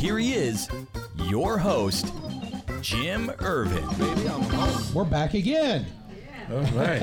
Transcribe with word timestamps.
here 0.00 0.16
he 0.16 0.32
is, 0.32 0.66
your 1.24 1.58
host, 1.58 2.10
Jim 2.80 3.30
Ervin. 3.40 3.84
We're 4.94 5.04
back 5.04 5.34
again. 5.34 5.84
All 6.50 6.62
right. 6.72 7.02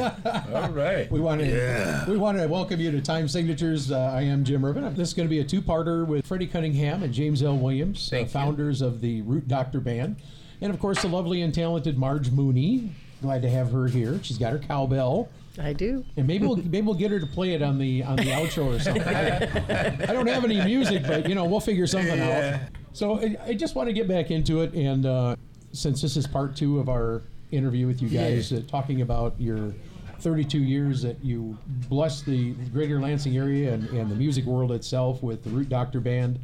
All 0.51 0.69
right. 0.69 1.09
We 1.11 1.19
want 1.19 1.41
to 1.41 2.05
we 2.07 2.17
want 2.17 2.39
to 2.39 2.47
welcome 2.47 2.79
you 2.79 2.89
to 2.89 2.99
Time 2.99 3.27
Signatures. 3.27 3.91
Uh, 3.91 3.99
I 3.99 4.23
am 4.23 4.43
Jim 4.43 4.65
Ervin. 4.65 4.91
This 4.95 5.09
is 5.09 5.13
going 5.13 5.27
to 5.27 5.29
be 5.29 5.39
a 5.39 5.43
two-parter 5.43 6.07
with 6.07 6.25
Freddie 6.25 6.47
Cunningham 6.47 7.03
and 7.03 7.13
James 7.13 7.43
L. 7.43 7.55
Williams, 7.55 8.07
uh, 8.07 8.15
Thank 8.15 8.27
you. 8.29 8.31
founders 8.31 8.81
of 8.81 8.99
the 8.99 9.21
Root 9.21 9.47
Doctor 9.47 9.79
Band, 9.79 10.15
and 10.59 10.73
of 10.73 10.79
course 10.79 11.03
the 11.03 11.07
lovely 11.07 11.43
and 11.43 11.53
talented 11.53 11.99
Marge 11.99 12.31
Mooney. 12.31 12.89
Glad 13.21 13.43
to 13.43 13.49
have 13.49 13.71
her 13.71 13.87
here. 13.87 14.19
She's 14.23 14.39
got 14.39 14.53
her 14.53 14.59
cowbell. 14.59 15.29
I 15.59 15.73
do. 15.73 16.03
And 16.17 16.27
maybe 16.27 16.45
we'll 16.45 16.57
maybe 16.57 16.81
we'll 16.81 16.95
get 16.95 17.11
her 17.11 17.19
to 17.19 17.25
play 17.25 17.53
it 17.53 17.61
on 17.61 17.77
the 17.77 18.03
on 18.03 18.17
the 18.17 18.31
outro 18.31 18.75
or 18.75 18.79
something. 18.79 19.03
I 19.03 20.13
don't 20.13 20.27
have 20.27 20.43
any 20.43 20.63
music, 20.63 21.03
but 21.03 21.29
you 21.29 21.35
know 21.35 21.45
we'll 21.45 21.59
figure 21.59 21.87
something 21.87 22.19
out. 22.19 22.59
So 22.93 23.19
I, 23.19 23.37
I 23.45 23.53
just 23.53 23.75
want 23.75 23.87
to 23.87 23.93
get 23.93 24.07
back 24.07 24.31
into 24.31 24.61
it, 24.61 24.73
and 24.73 25.05
uh, 25.05 25.35
since 25.71 26.01
this 26.01 26.17
is 26.17 26.25
part 26.25 26.55
two 26.55 26.79
of 26.79 26.89
our 26.89 27.21
interview 27.51 27.87
with 27.87 28.01
you 28.01 28.09
guys, 28.09 28.51
uh, 28.51 28.61
talking 28.67 29.01
about 29.01 29.39
your 29.39 29.73
32 30.19 30.59
years 30.59 31.01
that 31.03 31.23
you 31.23 31.57
blessed 31.89 32.25
the 32.25 32.51
greater 32.73 32.99
Lansing 32.99 33.37
area 33.37 33.73
and, 33.73 33.87
and 33.89 34.09
the 34.09 34.15
music 34.15 34.45
world 34.45 34.71
itself 34.71 35.21
with 35.21 35.43
the 35.43 35.49
Root 35.49 35.69
Doctor 35.69 35.99
Band. 35.99 36.39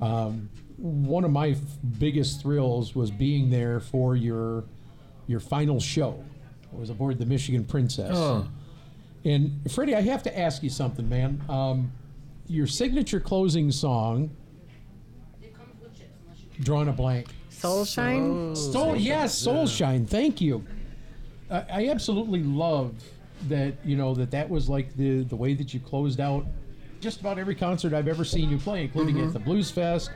Um, 0.00 0.50
one 0.76 1.24
of 1.24 1.30
my 1.30 1.50
f- 1.50 1.58
biggest 1.98 2.42
thrills 2.42 2.94
was 2.94 3.10
being 3.10 3.50
there 3.50 3.78
for 3.80 4.16
your 4.16 4.64
your 5.26 5.40
final 5.40 5.80
show. 5.80 6.22
I 6.72 6.78
was 6.78 6.90
aboard 6.90 7.18
the 7.18 7.26
Michigan 7.26 7.64
Princess. 7.64 8.10
Oh. 8.12 8.46
And 9.24 9.60
Freddie, 9.72 9.94
I 9.94 10.02
have 10.02 10.22
to 10.24 10.38
ask 10.38 10.62
you 10.62 10.68
something, 10.68 11.08
man. 11.08 11.42
Um, 11.48 11.92
your 12.46 12.66
signature 12.66 13.20
closing 13.20 13.70
song, 13.70 14.30
drawing 16.60 16.88
a 16.88 16.92
blank. 16.92 17.28
Soulshine. 17.50 18.56
Soul, 18.56 18.96
yes, 18.96 19.34
Soulshine. 19.34 20.06
Thank 20.08 20.40
you. 20.40 20.64
I, 21.50 21.64
I 21.72 21.88
absolutely 21.88 22.42
love 22.42 22.94
that. 23.48 23.74
You 23.84 23.96
know 23.96 24.14
that 24.14 24.30
that 24.32 24.48
was 24.48 24.68
like 24.68 24.94
the 24.96 25.22
the 25.24 25.36
way 25.36 25.54
that 25.54 25.72
you 25.72 25.80
closed 25.80 26.20
out 26.20 26.46
just 27.00 27.20
about 27.20 27.38
every 27.38 27.54
concert 27.54 27.92
I've 27.92 28.08
ever 28.08 28.24
seen 28.24 28.50
you 28.50 28.58
play, 28.58 28.82
including 28.82 29.20
at 29.20 29.32
the 29.32 29.38
Blues 29.38 29.70
Fest, 29.70 30.10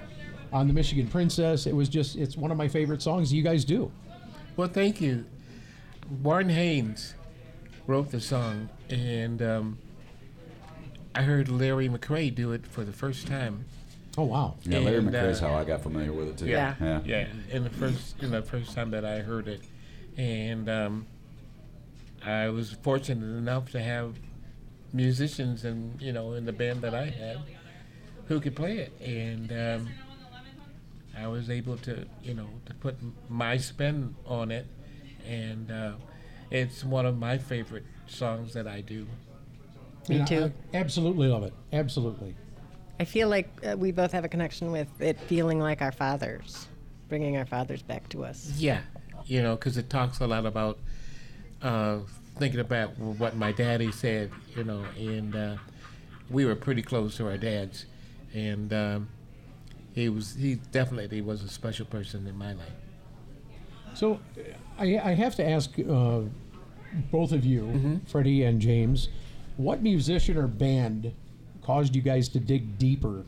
on 0.52 0.66
the 0.66 0.72
Michigan 0.72 1.06
Princess. 1.06 1.66
It 1.66 1.74
was 1.74 1.88
just 1.88 2.16
it's 2.16 2.36
one 2.36 2.50
of 2.50 2.56
my 2.56 2.68
favorite 2.68 3.02
songs 3.02 3.32
you 3.32 3.42
guys 3.42 3.64
do. 3.64 3.90
Well, 4.56 4.68
thank 4.68 5.00
you. 5.00 5.24
Warren 6.22 6.48
Haynes 6.48 7.14
wrote 7.86 8.10
the 8.10 8.20
song, 8.20 8.68
and 8.88 9.42
um, 9.42 9.78
I 11.14 11.22
heard 11.22 11.48
Larry 11.48 11.88
McCray 11.88 12.34
do 12.34 12.52
it 12.52 12.66
for 12.66 12.84
the 12.84 12.92
first 12.92 13.26
time. 13.26 13.66
Oh 14.18 14.24
wow! 14.24 14.56
Yeah, 14.64 14.80
Larry 14.80 14.96
And, 14.98 15.10
McCray's 15.10 15.40
uh, 15.40 15.46
how 15.48 15.54
I 15.54 15.62
got 15.62 15.80
familiar 15.80 16.12
with 16.12 16.28
it 16.30 16.38
too. 16.38 16.46
Yeah. 16.46 16.74
yeah. 16.80 17.00
Yeah, 17.04 17.26
in 17.52 17.62
the 17.62 17.70
first, 17.70 18.20
you 18.20 18.28
know, 18.28 18.42
first 18.42 18.74
time 18.74 18.90
that 18.90 19.04
I 19.04 19.20
heard 19.20 19.46
it, 19.46 19.60
and 20.16 20.68
um, 20.68 21.06
I 22.26 22.48
was 22.48 22.72
fortunate 22.82 23.24
enough 23.38 23.70
to 23.70 23.80
have 23.80 24.16
musicians 24.92 25.64
and 25.64 26.02
you 26.02 26.12
know 26.12 26.32
in 26.32 26.46
the 26.46 26.52
band 26.52 26.80
that 26.82 26.94
I 26.96 27.04
had 27.10 27.38
who 28.26 28.40
could 28.40 28.56
play 28.56 28.78
it, 28.78 28.92
and 29.00 29.52
um, 29.52 29.88
I 31.16 31.28
was 31.28 31.48
able 31.48 31.76
to 31.78 32.04
you 32.24 32.34
know 32.34 32.48
to 32.66 32.74
put 32.74 32.96
my 33.28 33.56
spin 33.56 34.16
on 34.26 34.50
it, 34.50 34.66
and 35.24 35.70
uh, 35.70 35.92
it's 36.50 36.82
one 36.82 37.06
of 37.06 37.16
my 37.16 37.38
favorite 37.38 37.84
songs 38.08 38.52
that 38.54 38.66
I 38.66 38.80
do. 38.80 39.06
Me 40.08 40.16
And 40.16 40.22
I- 40.22 40.26
too. 40.26 40.52
I 40.74 40.76
absolutely 40.76 41.28
love 41.28 41.44
it. 41.44 41.52
Absolutely. 41.72 42.34
I 43.00 43.04
feel 43.04 43.28
like 43.28 43.48
uh, 43.64 43.76
we 43.76 43.92
both 43.92 44.12
have 44.12 44.24
a 44.24 44.28
connection 44.28 44.72
with 44.72 44.88
it 45.00 45.20
feeling 45.20 45.60
like 45.60 45.82
our 45.82 45.92
fathers, 45.92 46.66
bringing 47.08 47.36
our 47.36 47.46
fathers 47.46 47.82
back 47.82 48.08
to 48.10 48.24
us. 48.24 48.52
Yeah, 48.56 48.80
you 49.26 49.42
know, 49.42 49.54
because 49.54 49.76
it 49.76 49.88
talks 49.88 50.18
a 50.20 50.26
lot 50.26 50.46
about 50.46 50.78
uh, 51.62 51.98
thinking 52.38 52.60
about 52.60 52.98
what 52.98 53.36
my 53.36 53.52
daddy 53.52 53.92
said, 53.92 54.32
you 54.56 54.64
know, 54.64 54.84
and 54.96 55.36
uh, 55.36 55.56
we 56.28 56.44
were 56.44 56.56
pretty 56.56 56.82
close 56.82 57.16
to 57.18 57.26
our 57.26 57.36
dads, 57.36 57.86
and 58.34 58.72
um, 58.72 59.08
he 59.94 60.08
was 60.08 60.34
he 60.34 60.56
definitely 60.72 61.20
was 61.20 61.42
a 61.42 61.48
special 61.48 61.86
person 61.86 62.26
in 62.26 62.36
my 62.36 62.52
life. 62.52 62.72
So, 63.94 64.20
uh, 64.36 64.42
I, 64.78 64.98
I 64.98 65.14
have 65.14 65.34
to 65.36 65.48
ask 65.48 65.70
uh, 65.78 66.20
both 67.10 67.32
of 67.32 67.44
you, 67.44 68.00
Freddie 68.06 68.44
and 68.44 68.60
James, 68.60 69.08
what 69.56 69.82
musician 69.82 70.36
or 70.36 70.46
band 70.46 71.12
caused 71.68 71.94
you 71.94 72.00
guys 72.00 72.30
to 72.30 72.40
dig 72.40 72.78
deeper 72.78 73.26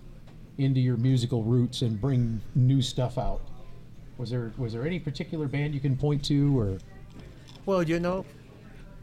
into 0.57 0.81
your 0.81 0.97
musical 0.97 1.43
roots 1.43 1.83
and 1.83 2.01
bring 2.01 2.41
new 2.55 2.81
stuff 2.81 3.19
out? 3.19 3.43
Was 4.17 4.31
there 4.31 4.51
was 4.57 4.73
there 4.73 4.87
any 4.87 4.99
particular 4.99 5.47
band 5.47 5.75
you 5.75 5.81
can 5.81 5.95
point 5.95 6.25
to, 6.25 6.59
or 6.59 6.79
Well, 7.67 7.83
you 7.83 8.01
know, 8.01 8.25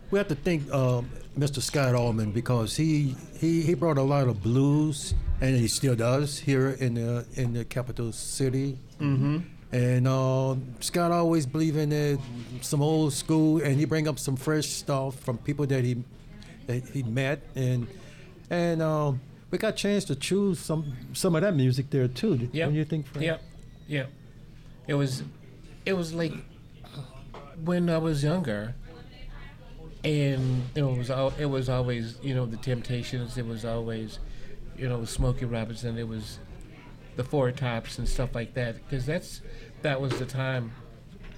we 0.09 0.17
have 0.17 0.27
to 0.29 0.35
thank 0.35 0.73
um, 0.73 1.11
Mr. 1.37 1.61
Scott 1.61 1.93
Allman 1.93 2.31
because 2.31 2.75
he, 2.75 3.15
he 3.37 3.61
he 3.61 3.75
brought 3.75 3.99
a 3.99 4.01
lot 4.01 4.27
of 4.27 4.41
blues, 4.41 5.13
and 5.39 5.55
he 5.55 5.67
still 5.67 5.95
does 5.95 6.39
here 6.39 6.69
in 6.69 6.95
the 6.95 7.23
in 7.35 7.53
the 7.53 7.63
capital 7.63 8.11
city. 8.11 8.79
Mm-hmm. 8.99 9.37
And 9.71 10.07
uh, 10.07 10.55
Scott 10.79 11.11
always 11.11 11.45
believe 11.45 11.77
in 11.77 11.93
uh, 11.93 12.17
some 12.61 12.81
old 12.81 13.13
school, 13.13 13.61
and 13.61 13.77
he 13.77 13.85
bring 13.85 14.07
up 14.07 14.17
some 14.17 14.35
fresh 14.35 14.65
stuff 14.65 15.19
from 15.19 15.37
people 15.37 15.67
that 15.67 15.83
he 15.83 16.03
that 16.65 16.89
he 16.89 17.03
met, 17.03 17.43
and 17.53 17.85
and 18.49 18.81
um, 18.81 19.19
we 19.49 19.57
got 19.57 19.73
a 19.73 19.77
chance 19.77 20.03
to 20.05 20.15
choose 20.15 20.59
some 20.59 20.95
some 21.13 21.35
of 21.35 21.41
that 21.41 21.55
music 21.55 21.89
there 21.89 22.07
too. 22.07 22.49
Yeah. 22.51 22.65
Don't 22.65 22.75
you 22.75 22.85
think? 22.85 23.07
Frank? 23.07 23.25
Yep, 23.25 23.41
yep. 23.87 24.09
It 24.87 24.93
was, 24.93 25.23
it 25.85 25.93
was 25.93 26.13
like 26.13 26.33
when 27.63 27.89
I 27.89 27.97
was 27.97 28.23
younger, 28.23 28.75
and 30.03 30.63
it 30.75 30.83
was 30.83 31.09
al- 31.09 31.33
it 31.39 31.45
was 31.45 31.69
always 31.69 32.17
you 32.21 32.35
know 32.35 32.45
the 32.45 32.57
Temptations. 32.57 33.37
It 33.37 33.45
was 33.45 33.65
always, 33.65 34.19
you 34.77 34.87
know, 34.87 35.05
Smokey 35.05 35.45
Robinson. 35.45 35.97
It 35.97 36.07
was 36.07 36.39
the 37.15 37.23
Four 37.23 37.51
Tops 37.51 37.97
and 37.97 38.07
stuff 38.07 38.35
like 38.35 38.53
that 38.55 38.75
because 38.75 39.05
that's 39.05 39.41
that 39.81 40.01
was 40.01 40.17
the 40.19 40.25
time 40.25 40.71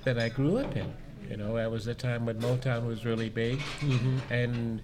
that 0.03 0.17
I 0.17 0.29
grew 0.29 0.57
up 0.57 0.75
in. 0.75 0.91
You 1.29 1.37
know, 1.37 1.55
that 1.55 1.69
was 1.69 1.85
the 1.85 1.93
time 1.93 2.25
when 2.25 2.39
Motown 2.41 2.87
was 2.87 3.05
really 3.05 3.29
big, 3.29 3.59
mm-hmm. 3.81 4.33
and 4.33 4.81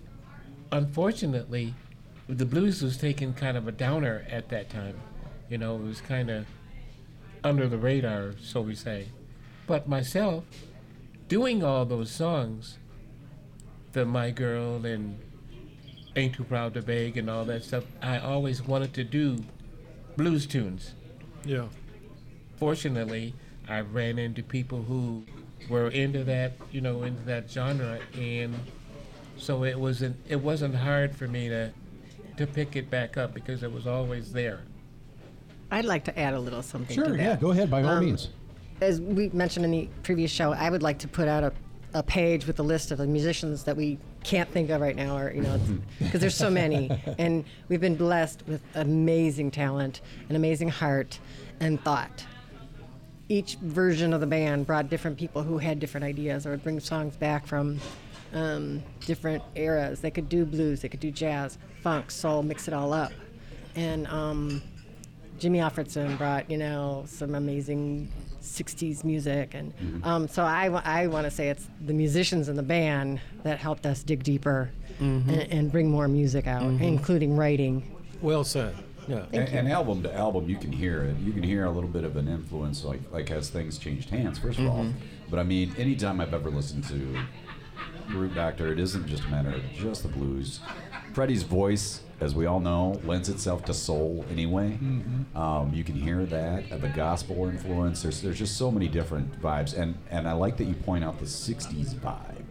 unfortunately, 0.72 1.74
the 2.28 2.46
blues 2.46 2.81
was 2.81 2.97
taking 2.97 3.34
kind 3.34 3.58
of 3.58 3.68
a 3.68 3.72
downer 3.72 4.25
at 4.30 4.50
that 4.50 4.69
time. 4.69 5.00
You 5.50 5.58
know, 5.58 5.75
it 5.75 5.84
was 5.84 6.02
kind 6.02 6.30
of 6.30 6.46
under 7.44 7.68
the 7.68 7.78
radar, 7.78 8.34
so 8.41 8.62
we 8.62 8.75
say. 8.75 9.09
But 9.68 9.88
myself, 9.88 10.44
doing 11.28 11.63
all 11.63 11.86
those 11.86 12.12
songs, 12.12 12.78
the 13.94 14.06
My 14.06 14.31
Girl 14.31 14.86
and 14.86 15.19
Ain't 16.16 16.36
Too 16.36 16.44
Proud 16.44 16.74
to 16.74 16.81
Beg 16.81 17.18
and 17.18 17.30
all 17.30 17.46
that 17.46 17.63
stuff, 17.63 17.84
I 18.01 18.18
always 18.18 18.62
wanted 18.62 18.94
to 18.95 19.04
do 19.04 19.44
blues 20.18 20.45
tunes. 20.45 20.94
Yeah. 21.44 21.66
Fortunately, 22.57 23.33
I 23.68 23.81
ran 23.81 24.18
into 24.18 24.42
people 24.42 24.81
who 24.83 25.24
were 25.69 25.89
into 25.89 26.24
that, 26.24 26.54
you 26.71 26.81
know, 26.81 27.04
into 27.04 27.24
that 27.24 27.50
genre, 27.50 28.00
and 28.13 28.56
so 29.38 29.63
it 29.63 29.80
wasn't 29.80 30.16
it 30.28 30.38
wasn't 30.38 30.75
hard 30.75 31.16
for 31.16 31.28
me 31.28 31.50
to 31.50 31.71
to 32.37 32.47
pick 32.47 32.75
it 32.75 32.89
back 32.89 33.17
up 33.17 33.33
because 33.33 33.63
it 33.63 33.71
was 33.71 33.87
always 33.87 34.31
there. 34.31 34.61
I'd 35.71 35.85
like 35.85 36.03
to 36.05 36.19
add 36.19 36.33
a 36.33 36.39
little 36.39 36.61
something. 36.61 36.95
sure, 36.95 37.05
to 37.05 37.11
that. 37.11 37.17
yeah, 37.19 37.35
go 37.37 37.51
ahead 37.51 37.69
by 37.71 37.81
all 37.83 37.89
Um, 37.89 38.05
means. 38.05 38.29
As 38.81 38.99
we 39.01 39.29
mentioned 39.29 39.65
in 39.65 39.71
the 39.71 39.89
previous 40.03 40.31
show, 40.31 40.51
I 40.53 40.69
would 40.69 40.83
like 40.83 40.99
to 40.99 41.07
put 41.07 41.27
out 41.27 41.43
a, 41.43 41.53
a 41.93 42.03
page 42.03 42.45
with 42.45 42.59
a 42.59 42.63
list 42.63 42.91
of 42.91 42.97
the 42.97 43.07
musicians 43.07 43.63
that 43.63 43.75
we 43.75 43.97
can't 44.23 44.49
think 44.51 44.69
of 44.69 44.81
right 44.81 44.95
now, 44.95 45.17
or 45.17 45.31
you 45.33 45.41
know, 45.41 45.59
because 45.99 46.19
there's 46.21 46.35
so 46.35 46.49
many, 46.49 46.91
and 47.17 47.45
we've 47.69 47.81
been 47.81 47.95
blessed 47.95 48.43
with 48.47 48.61
amazing 48.75 49.51
talent, 49.51 50.01
an 50.29 50.35
amazing 50.35 50.69
heart, 50.69 51.19
and 51.59 51.81
thought. 51.83 52.25
Each 53.27 53.55
version 53.55 54.13
of 54.13 54.19
the 54.21 54.27
band 54.27 54.67
brought 54.67 54.89
different 54.89 55.17
people 55.17 55.41
who 55.41 55.57
had 55.57 55.79
different 55.79 56.03
ideas, 56.03 56.45
or 56.45 56.51
would 56.51 56.63
bring 56.63 56.79
songs 56.79 57.15
back 57.15 57.47
from 57.47 57.79
um, 58.35 58.83
different 59.05 59.41
eras. 59.55 60.01
They 60.01 60.11
could 60.11 60.29
do 60.29 60.45
blues, 60.45 60.81
they 60.81 60.89
could 60.89 60.99
do 60.99 61.09
jazz, 61.11 61.57
funk, 61.81 62.11
soul, 62.11 62.43
mix 62.43 62.67
it 62.67 62.73
all 62.73 62.93
up. 62.93 63.11
and 63.75 64.05
um, 64.07 64.61
Jimmy 65.39 65.59
Alfredson 65.59 66.17
brought 66.17 66.49
you 66.49 66.57
know 66.57 67.03
some 67.07 67.35
amazing 67.35 68.09
'60s 68.41 69.03
music, 69.03 69.53
and 69.53 69.73
um, 70.03 70.27
so 70.27 70.43
I, 70.43 70.67
I 70.67 71.07
want 71.07 71.25
to 71.25 71.31
say 71.31 71.49
it's 71.49 71.67
the 71.85 71.93
musicians 71.93 72.47
in 72.47 72.55
the 72.55 72.63
band 72.63 73.19
that 73.43 73.57
helped 73.57 73.85
us 73.85 74.01
dig 74.03 74.23
deeper 74.23 74.71
and, 74.99 75.29
and 75.29 75.71
bring 75.71 75.89
more 75.89 76.07
music 76.07 76.47
out, 76.47 76.63
including 76.63 77.35
writing. 77.35 77.95
Well 78.21 78.43
said. 78.45 78.75
Yeah. 79.09 79.25
And, 79.33 79.49
and 79.49 79.71
album 79.71 80.01
to 80.03 80.13
album, 80.15 80.49
you 80.49 80.55
can 80.57 80.71
hear 80.71 81.03
it. 81.03 81.17
You 81.17 81.31
can 81.33 81.43
hear 81.43 81.65
a 81.65 81.69
little 81.69 81.89
bit 81.89 82.03
of 82.05 82.15
an 82.17 82.27
influence, 82.27 82.83
like 82.85 83.01
like 83.11 83.29
as 83.29 83.49
things 83.49 83.77
changed 83.77 84.09
hands. 84.09 84.39
1st 84.39 84.59
of 84.59 84.67
all, 84.67 84.87
but 85.29 85.37
I 85.37 85.43
mean, 85.43 85.75
anytime 85.77 86.21
I've 86.21 86.33
ever 86.33 86.49
listened 86.49 86.85
to 86.85 87.17
Root 88.10 88.33
back 88.36 88.57
Doctor, 88.57 88.72
it 88.72 88.80
isn't 88.80 89.07
just 89.07 89.24
a 89.25 89.27
matter 89.30 89.50
of 89.50 89.62
just 89.74 90.04
the 90.04 90.10
blues. 90.10 90.60
Freddie's 91.13 91.44
voice, 91.44 92.01
as 92.22 92.36
we 92.36 92.45
all 92.45 92.60
know, 92.60 93.00
lends 93.04 93.27
itself 93.30 93.66
to 93.66 93.74
soul 93.74 94.24
anyway. 94.30 94.77
Um, 95.36 95.72
you 95.74 95.83
can 95.83 95.95
hear 95.95 96.25
that 96.25 96.72
uh, 96.72 96.77
the 96.77 96.89
gospel 96.89 97.48
influence. 97.50 98.04
There's 98.04 98.22
there's 98.22 98.38
just 98.38 98.57
so 98.57 98.69
many 98.72 98.88
different 98.88 99.42
vibes, 99.42 99.77
and 99.77 99.95
and 100.12 100.27
I 100.27 100.33
like 100.33 100.57
that 100.57 100.66
you 100.66 100.75
point 100.75 101.04
out 101.04 101.19
the 101.19 101.25
'60s 101.25 101.95
vibe 101.95 102.44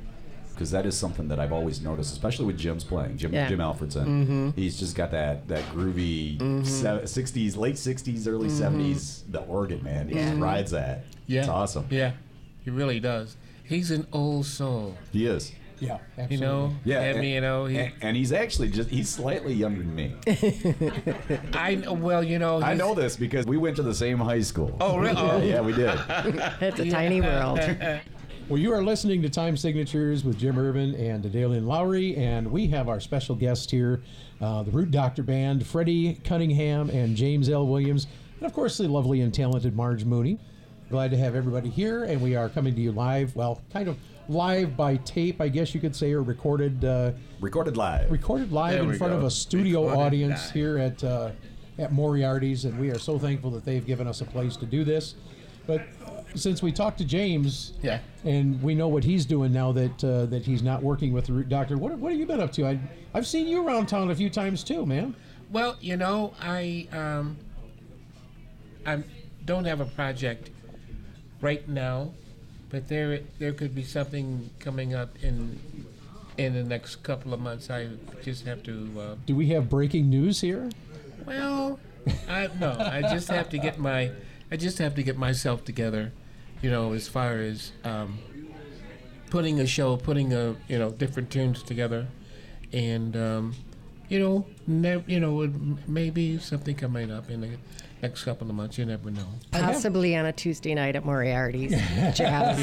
because 0.52 0.70
that 0.70 0.86
is 0.86 0.96
something 0.96 1.28
that 1.28 1.38
I've 1.40 1.52
always 1.52 1.80
noticed, 1.80 2.12
especially 2.12 2.46
with 2.46 2.58
Jim's 2.58 2.84
playing. 2.84 3.16
Jim 3.16 3.32
Yeah. 3.32 3.48
Jim 3.48 3.58
Alfredson, 3.60 4.54
he's 4.56 4.78
just 4.78 4.96
got 4.96 5.10
that 5.12 5.46
that 5.48 5.62
groovy 5.72 6.38
se- 6.66 7.02
'60s, 7.04 7.56
late 7.56 7.76
'60s, 7.76 8.26
early 8.26 8.48
'70s. 8.48 9.22
The 9.30 9.40
organ 9.42 9.82
man, 9.84 10.08
he 10.08 10.14
just 10.14 10.34
Yeah. 10.34 10.40
rides 10.42 10.70
that. 10.72 11.04
Yeah. 11.26 11.40
it's 11.40 11.48
awesome. 11.48 11.86
Yeah, 11.90 12.12
he 12.64 12.70
really 12.70 12.98
does. 13.00 13.36
He's 13.64 13.90
an 13.90 14.06
old 14.12 14.46
soul. 14.46 14.96
He 15.12 15.26
is. 15.26 15.52
Yeah, 15.80 15.98
absolutely. 16.16 16.36
You 16.36 16.40
know. 16.42 16.74
Yeah, 16.84 16.98
I 17.00 17.02
and- 17.06 17.20
mean, 17.20 17.34
you 17.34 17.40
know, 17.40 17.66
he, 17.66 17.78
and, 17.78 17.92
and 18.00 18.16
he's 18.16 18.32
actually 18.32 18.68
just 18.70 18.88
he's 18.90 19.08
slightly 19.08 19.52
younger 19.52 19.80
than 19.82 19.94
me. 19.94 20.14
I 21.52 21.82
well, 21.90 22.22
you 22.22 22.38
know. 22.38 22.62
I 22.62 22.74
know 22.74 22.94
this 22.94 23.16
because 23.16 23.44
we 23.46 23.56
went 23.56 23.76
to 23.76 23.82
the 23.82 23.94
same 23.94 24.18
high 24.18 24.40
school. 24.40 24.76
Oh, 24.80 24.98
really? 24.98 25.14
Oh. 25.24 25.38
yeah, 25.42 25.60
we 25.60 25.72
did. 25.72 25.98
It's 26.60 26.78
a 26.80 26.90
tiny 26.90 27.20
world. 27.20 27.58
Well, 28.48 28.58
you 28.60 28.72
are 28.74 28.84
listening 28.84 29.22
to 29.22 29.30
Time 29.30 29.56
Signatures 29.56 30.22
with 30.22 30.38
Jim 30.38 30.58
Ervin 30.58 30.94
and 30.96 31.24
Daedalian 31.24 31.64
Lowry, 31.66 32.14
and 32.16 32.50
we 32.50 32.66
have 32.68 32.90
our 32.90 33.00
special 33.00 33.34
guest 33.34 33.70
here, 33.70 34.02
uh, 34.42 34.62
the 34.62 34.70
Root 34.70 34.90
Doctor 34.90 35.22
Band, 35.22 35.66
Freddie 35.66 36.20
Cunningham 36.24 36.90
and 36.90 37.16
James 37.16 37.48
L. 37.48 37.66
Williams, 37.66 38.06
and 38.36 38.44
of 38.46 38.52
course 38.52 38.76
the 38.76 38.86
lovely 38.86 39.22
and 39.22 39.32
talented 39.32 39.74
Marge 39.74 40.04
Mooney. 40.04 40.38
Glad 40.90 41.10
to 41.12 41.16
have 41.16 41.34
everybody 41.34 41.70
here, 41.70 42.04
and 42.04 42.20
we 42.20 42.36
are 42.36 42.48
coming 42.48 42.74
to 42.74 42.80
you 42.80 42.92
live, 42.92 43.34
well, 43.34 43.60
kind 43.72 43.88
of 43.88 43.96
live 44.28 44.76
by 44.76 44.96
tape, 44.98 45.40
I 45.40 45.48
guess 45.48 45.74
you 45.74 45.80
could 45.80 45.96
say, 45.96 46.12
or 46.12 46.22
recorded. 46.22 46.84
Uh, 46.84 47.12
Recorded 47.40 47.76
live. 47.76 48.10
recorded 48.10 48.52
live 48.52 48.74
There 48.74 48.82
in 48.82 48.88
we 48.90 48.98
front 48.98 49.12
of 49.14 49.24
a 49.24 49.30
studio 49.30 49.82
Recorded 49.88 50.02
audience 50.06 50.44
live. 50.46 50.54
here 50.54 50.78
at 50.78 51.02
uh, 51.02 51.30
at 51.78 51.92
Moriarty's, 51.92 52.64
and 52.66 52.78
we 52.78 52.90
are 52.90 52.98
so 52.98 53.18
thankful 53.18 53.50
that 53.52 53.64
they've 53.64 53.84
given 53.84 54.06
us 54.06 54.20
a 54.20 54.24
place 54.24 54.56
to 54.58 54.66
do 54.66 54.84
this. 54.84 55.14
But 55.66 55.82
since 56.34 56.62
we 56.62 56.70
talked 56.70 56.98
to 56.98 57.04
James, 57.04 57.72
Yeah. 57.82 58.00
and 58.24 58.62
we 58.62 58.74
know 58.74 58.88
what 58.88 59.02
he's 59.04 59.24
doing 59.24 59.52
now 59.52 59.72
that 59.72 60.04
uh, 60.04 60.26
that 60.26 60.42
he's 60.44 60.62
not 60.62 60.82
working 60.82 61.12
with 61.12 61.26
the 61.26 61.32
root 61.32 61.48
doctor, 61.48 61.76
what 61.78 61.92
what 61.98 62.12
have 62.12 62.20
you 62.20 62.26
been 62.26 62.40
up 62.40 62.52
to? 62.52 62.66
I 62.66 62.78
I've 63.14 63.26
seen 63.26 63.48
you 63.48 63.66
around 63.66 63.86
town 63.88 64.10
a 64.10 64.14
few 64.14 64.28
times 64.30 64.62
too, 64.62 64.84
man. 64.84 65.16
Well, 65.50 65.76
you 65.80 65.96
know, 65.96 66.34
I 66.40 66.86
um, 66.92 67.36
I 68.86 69.02
don't 69.46 69.64
have 69.64 69.80
a 69.80 69.86
project 69.86 70.50
right 71.44 71.68
now, 71.68 72.10
but 72.70 72.88
there 72.88 73.20
there 73.38 73.52
could 73.52 73.74
be 73.74 73.84
something 73.84 74.50
coming 74.58 74.94
up 74.94 75.10
in 75.22 75.60
in 76.38 76.54
the 76.54 76.64
next 76.64 77.02
couple 77.04 77.32
of 77.34 77.38
months. 77.40 77.70
I 77.70 77.88
just 78.24 78.46
have 78.46 78.62
to. 78.64 78.90
Uh, 78.98 79.14
Do 79.26 79.36
we 79.36 79.48
have 79.48 79.68
breaking 79.68 80.08
news 80.08 80.40
here? 80.40 80.70
well, 81.26 81.78
I 82.28 82.48
no, 82.58 82.72
I 82.78 83.02
just 83.02 83.28
have 83.28 83.48
to 83.50 83.58
get 83.58 83.78
my 83.78 84.10
I 84.50 84.56
just 84.56 84.78
have 84.78 84.94
to 84.96 85.02
get 85.02 85.16
myself 85.16 85.64
together, 85.64 86.12
you 86.62 86.70
know, 86.70 86.92
as 86.92 87.08
far 87.08 87.34
as 87.36 87.72
um, 87.84 88.18
putting 89.30 89.60
a 89.60 89.66
show, 89.66 89.96
putting 89.96 90.32
a 90.32 90.56
you 90.66 90.78
know 90.78 90.90
different 90.90 91.30
tunes 91.30 91.62
together, 91.62 92.06
and 92.72 93.16
um, 93.16 93.54
you 94.14 94.20
know, 94.20 94.46
ne- 94.68 95.02
you 95.08 95.18
know, 95.18 95.50
maybe 95.88 96.38
something 96.38 96.76
coming 96.76 97.10
up 97.10 97.30
in 97.30 97.40
the 97.40 97.50
next 98.00 98.22
couple 98.24 98.48
of 98.48 98.54
months. 98.54 98.78
You 98.78 98.84
never 98.84 99.10
know. 99.10 99.26
Possibly 99.50 100.14
on 100.14 100.24
a 100.26 100.32
Tuesday 100.32 100.72
night 100.72 100.94
at 100.94 101.04
Moriarty's. 101.04 101.72
Jazz. 102.14 102.56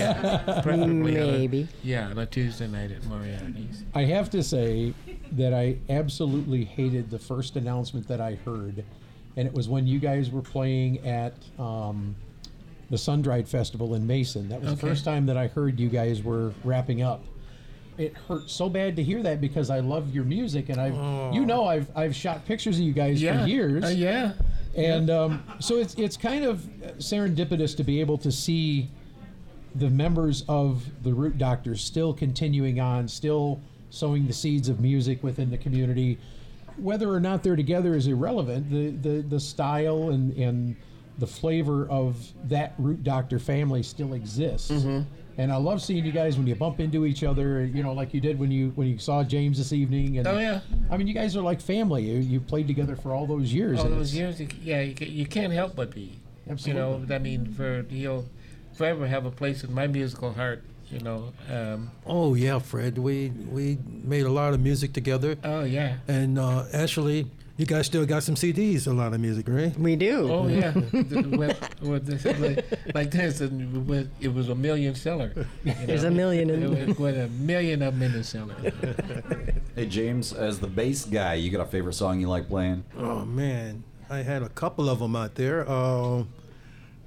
Preferably 0.63 1.19
on 1.19 1.29
a- 1.29 1.31
Maybe. 1.37 1.67
yeah, 1.83 2.07
on 2.07 2.17
a 2.19 2.25
Tuesday 2.25 2.67
night 2.67 2.91
at 2.91 3.03
Moriarty's. 3.05 3.83
I 3.93 4.05
have 4.05 4.29
to 4.29 4.41
say 4.41 4.93
that 5.33 5.53
I 5.53 5.77
absolutely 5.89 6.63
hated 6.63 7.09
the 7.09 7.19
first 7.19 7.57
announcement 7.57 8.07
that 8.07 8.21
I 8.21 8.35
heard, 8.45 8.85
and 9.35 9.45
it 9.45 9.53
was 9.53 9.67
when 9.67 9.85
you 9.87 9.99
guys 9.99 10.29
were 10.31 10.41
playing 10.41 11.05
at 11.05 11.33
um, 11.59 12.15
the 12.89 12.97
Sun 12.97 13.23
Dried 13.23 13.47
Festival 13.49 13.95
in 13.95 14.07
Mason. 14.07 14.47
That 14.47 14.61
was 14.61 14.69
the 14.71 14.77
first 14.77 15.03
time 15.03 15.25
that 15.25 15.35
I 15.35 15.47
heard 15.47 15.81
you 15.81 15.89
guys 15.89 16.23
were 16.23 16.53
wrapping 16.63 17.01
up. 17.01 17.25
It 18.01 18.15
hurt 18.27 18.49
so 18.49 18.67
bad 18.67 18.95
to 18.95 19.03
hear 19.03 19.21
that 19.21 19.39
because 19.39 19.69
I 19.69 19.79
love 19.79 20.13
your 20.13 20.23
music, 20.23 20.69
and 20.69 20.81
I've, 20.81 21.33
you 21.33 21.45
know, 21.45 21.65
I've 21.65 21.87
I've 21.95 22.15
shot 22.15 22.45
pictures 22.45 22.77
of 22.77 22.83
you 22.83 22.93
guys 22.93 23.21
Yeah, 23.21 23.43
for 23.43 23.47
years. 23.47 23.83
Uh, 23.83 23.89
yeah. 23.89 24.33
And 24.75 25.09
um, 25.09 25.43
so 25.59 25.77
it's 25.77 25.93
it's 25.95 26.17
kind 26.17 26.43
of 26.43 26.61
serendipitous 26.97 27.77
to 27.77 27.83
be 27.83 27.99
able 28.01 28.17
to 28.19 28.31
see 28.31 28.89
the 29.75 29.89
members 29.89 30.43
of 30.49 30.83
the 31.03 31.13
Root 31.13 31.37
Doctors 31.37 31.83
still 31.83 32.13
continuing 32.13 32.79
on, 32.79 33.07
still 33.07 33.61
sowing 33.91 34.25
the 34.25 34.33
seeds 34.33 34.67
of 34.67 34.79
music 34.79 35.21
within 35.23 35.51
the 35.51 35.57
community. 35.57 36.17
Whether 36.77 37.13
or 37.13 37.19
not 37.19 37.43
they're 37.43 37.55
together 37.55 37.93
is 37.95 38.07
irrelevant. 38.07 38.71
The 38.71 38.89
the, 38.89 39.21
the 39.21 39.39
style 39.39 40.09
and, 40.09 40.33
and 40.37 40.75
the 41.19 41.27
flavor 41.27 41.87
of 41.87 42.31
that 42.49 42.73
Root 42.79 43.03
Doctor 43.03 43.37
family 43.37 43.83
still 43.83 44.13
exists. 44.13 44.71
Mm-hmm. 44.71 45.01
And 45.37 45.51
I 45.51 45.55
love 45.55 45.81
seeing 45.81 46.05
you 46.05 46.11
guys 46.11 46.37
when 46.37 46.45
you 46.45 46.55
bump 46.55 46.79
into 46.79 47.05
each 47.05 47.23
other, 47.23 47.63
you 47.65 47.83
know, 47.83 47.93
like 47.93 48.13
you 48.13 48.19
did 48.19 48.37
when 48.37 48.51
you 48.51 48.71
when 48.75 48.87
you 48.87 48.97
saw 48.97 49.23
James 49.23 49.57
this 49.57 49.71
evening. 49.73 50.17
And 50.17 50.27
Oh, 50.27 50.37
yeah. 50.37 50.59
I 50.89 50.97
mean, 50.97 51.07
you 51.07 51.13
guys 51.13 51.35
are 51.37 51.41
like 51.41 51.61
family. 51.61 52.03
You, 52.03 52.19
you 52.19 52.39
played 52.39 52.67
together 52.67 52.95
for 52.95 53.13
all 53.13 53.25
those 53.25 53.53
years. 53.53 53.79
All 53.79 53.89
those 53.89 54.13
years, 54.13 54.41
yeah, 54.61 54.81
you, 54.81 54.93
you 54.99 55.25
can't 55.25 55.53
help 55.53 55.75
but 55.75 55.93
be. 55.95 56.19
Absolutely. 56.49 56.81
You 56.81 57.07
know, 57.07 57.15
I 57.15 57.19
mean, 57.19 57.53
for 57.53 57.85
he'll 57.89 58.25
forever 58.73 59.07
have 59.07 59.25
a 59.25 59.31
place 59.31 59.63
in 59.63 59.73
my 59.73 59.87
musical 59.87 60.33
heart. 60.33 60.63
You 60.89 60.99
know. 60.99 61.31
Um, 61.49 61.91
Oh 62.05 62.33
yeah, 62.33 62.59
Fred. 62.59 62.97
We 62.97 63.29
we 63.29 63.77
made 63.87 64.25
a 64.25 64.31
lot 64.31 64.53
of 64.53 64.59
music 64.59 64.91
together, 64.91 65.37
oh 65.43 65.63
yeah. 65.63 65.97
and 66.09 66.37
uh, 66.37 66.65
actually, 66.73 67.27
you 67.61 67.67
guys 67.67 67.85
still 67.85 68.07
got 68.07 68.23
some 68.23 68.33
CDs. 68.33 68.87
A 68.87 68.91
lot 68.91 69.13
of 69.13 69.19
music, 69.19 69.45
right? 69.47 69.77
We 69.77 69.95
do. 69.95 70.31
Oh 70.31 70.47
yeah. 70.47 70.73
With, 70.73 71.79
with 71.81 72.05
this, 72.07 72.25
like, 72.39 72.95
like 72.95 73.11
this, 73.11 73.39
and 73.39 73.87
with, 73.87 74.09
it 74.19 74.33
was 74.33 74.49
a 74.49 74.55
million 74.55 74.95
seller. 74.95 75.31
you 75.63 75.73
There's 75.85 76.01
know. 76.01 76.07
a 76.09 76.11
million 76.11 76.49
in 76.49 76.63
It 76.63 76.87
was 76.87 76.97
with 76.97 77.17
a 77.19 77.27
million 77.27 77.83
of 77.83 77.93
them 77.93 78.01
in 78.01 78.13
the 78.13 78.23
cellar. 78.23 78.55
Hey 79.73 79.85
James, 79.85 80.33
as 80.33 80.59
the 80.59 80.67
bass 80.67 81.05
guy, 81.05 81.35
you 81.35 81.49
got 81.49 81.61
a 81.61 81.65
favorite 81.65 81.93
song 81.93 82.19
you 82.19 82.27
like 82.27 82.49
playing? 82.49 82.83
Oh 82.97 83.23
man, 83.23 83.83
I 84.09 84.17
had 84.17 84.43
a 84.43 84.49
couple 84.49 84.89
of 84.89 84.99
them 84.99 85.15
out 85.15 85.35
there. 85.35 85.63
Uh, 85.69 86.23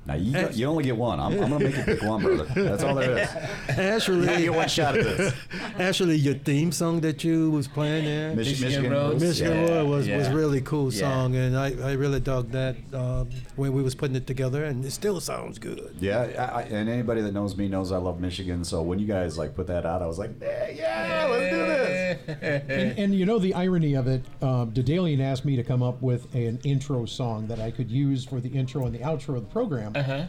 Now 0.07 0.15
you 0.15 0.33
got, 0.33 0.55
you 0.55 0.67
only 0.67 0.85
get 0.85 0.97
one. 0.97 1.19
I'm, 1.19 1.33
I'm 1.33 1.51
gonna 1.51 1.65
make 1.65 1.77
you 1.77 1.83
pick 1.83 2.03
one, 2.03 2.23
brother. 2.23 2.45
That's 2.55 2.83
all 2.83 2.95
there 2.95 3.19
is. 3.19 3.29
You 3.75 3.83
actually, 3.83 4.27
get 4.27 4.55
one 4.55 4.69
shot 4.69 4.97
at 4.99 5.05
this. 5.05 5.35
actually, 5.79 6.17
your 6.17 6.35
theme 6.35 6.71
song 6.73 7.01
that 7.01 7.25
you 7.25 7.51
was 7.51 7.67
playing 7.67 8.05
there. 8.05 8.35
Mich- 8.35 8.61
Michigan 8.61 8.93
Roads. 8.93 9.23
Michigan 9.23 9.67
Yeah, 9.67 9.75
Road 9.79 9.89
was, 9.89 10.09
was 10.09 10.29
really 10.29 10.61
cool 10.61 10.93
Yeah. 10.93 11.01
song, 11.01 11.35
and 11.37 11.57
I, 11.57 11.73
I 11.83 11.93
really 11.93 12.21
dug 12.21 12.51
that 12.51 12.77
um, 12.93 13.31
when 13.57 13.73
we 13.73 13.83
was 13.83 13.95
putting 13.95 14.15
it 14.15 14.27
together, 14.27 14.65
and 14.65 14.85
it 14.85 14.91
still 14.91 15.21
sounds 15.21 15.59
good. 15.59 15.97
Yeah, 15.99 16.21
I, 16.39 16.61
I, 16.61 16.63
and 16.65 16.89
anybody 16.89 17.23
that 17.23 17.33
knows 17.33 17.57
me 17.57 17.69
knows 17.69 17.91
I 17.91 17.97
love 17.97 18.21
Michigan. 18.21 18.63
So 18.65 18.83
when 18.83 18.99
you 18.99 19.07
guys 19.07 19.39
like 19.39 19.55
put 19.57 19.67
that 19.69 19.87
out, 19.87 20.03
I 20.03 20.07
was 20.07 20.19
like, 20.19 20.33
yeah, 20.41 20.69
yeah 20.69 21.27
let's 21.31 21.51
do 21.51 22.37
this. 22.37 22.63
and, 22.69 22.99
and 22.99 23.15
you 23.15 23.25
know 23.25 23.39
the 23.39 23.55
irony 23.55 23.95
of 23.95 24.07
it, 24.07 24.23
um, 24.43 24.71
Daedalian 24.73 25.21
asked 25.21 25.45
me 25.47 25.57
to 25.57 25.65
come 25.65 25.83
up 25.83 26.01
with 26.03 26.33
an 26.35 26.61
intro 26.65 27.07
song 27.07 27.47
that 27.47 27.59
I 27.59 27.71
could 27.71 27.91
use 27.91 28.25
for 28.27 28.41
the 28.41 28.51
intro 28.51 28.85
and 28.87 28.95
the 28.95 28.99
outro 29.01 29.37
of 29.37 29.45
the 29.47 29.51
program. 29.51 29.94
Uh-huh. 29.95 30.25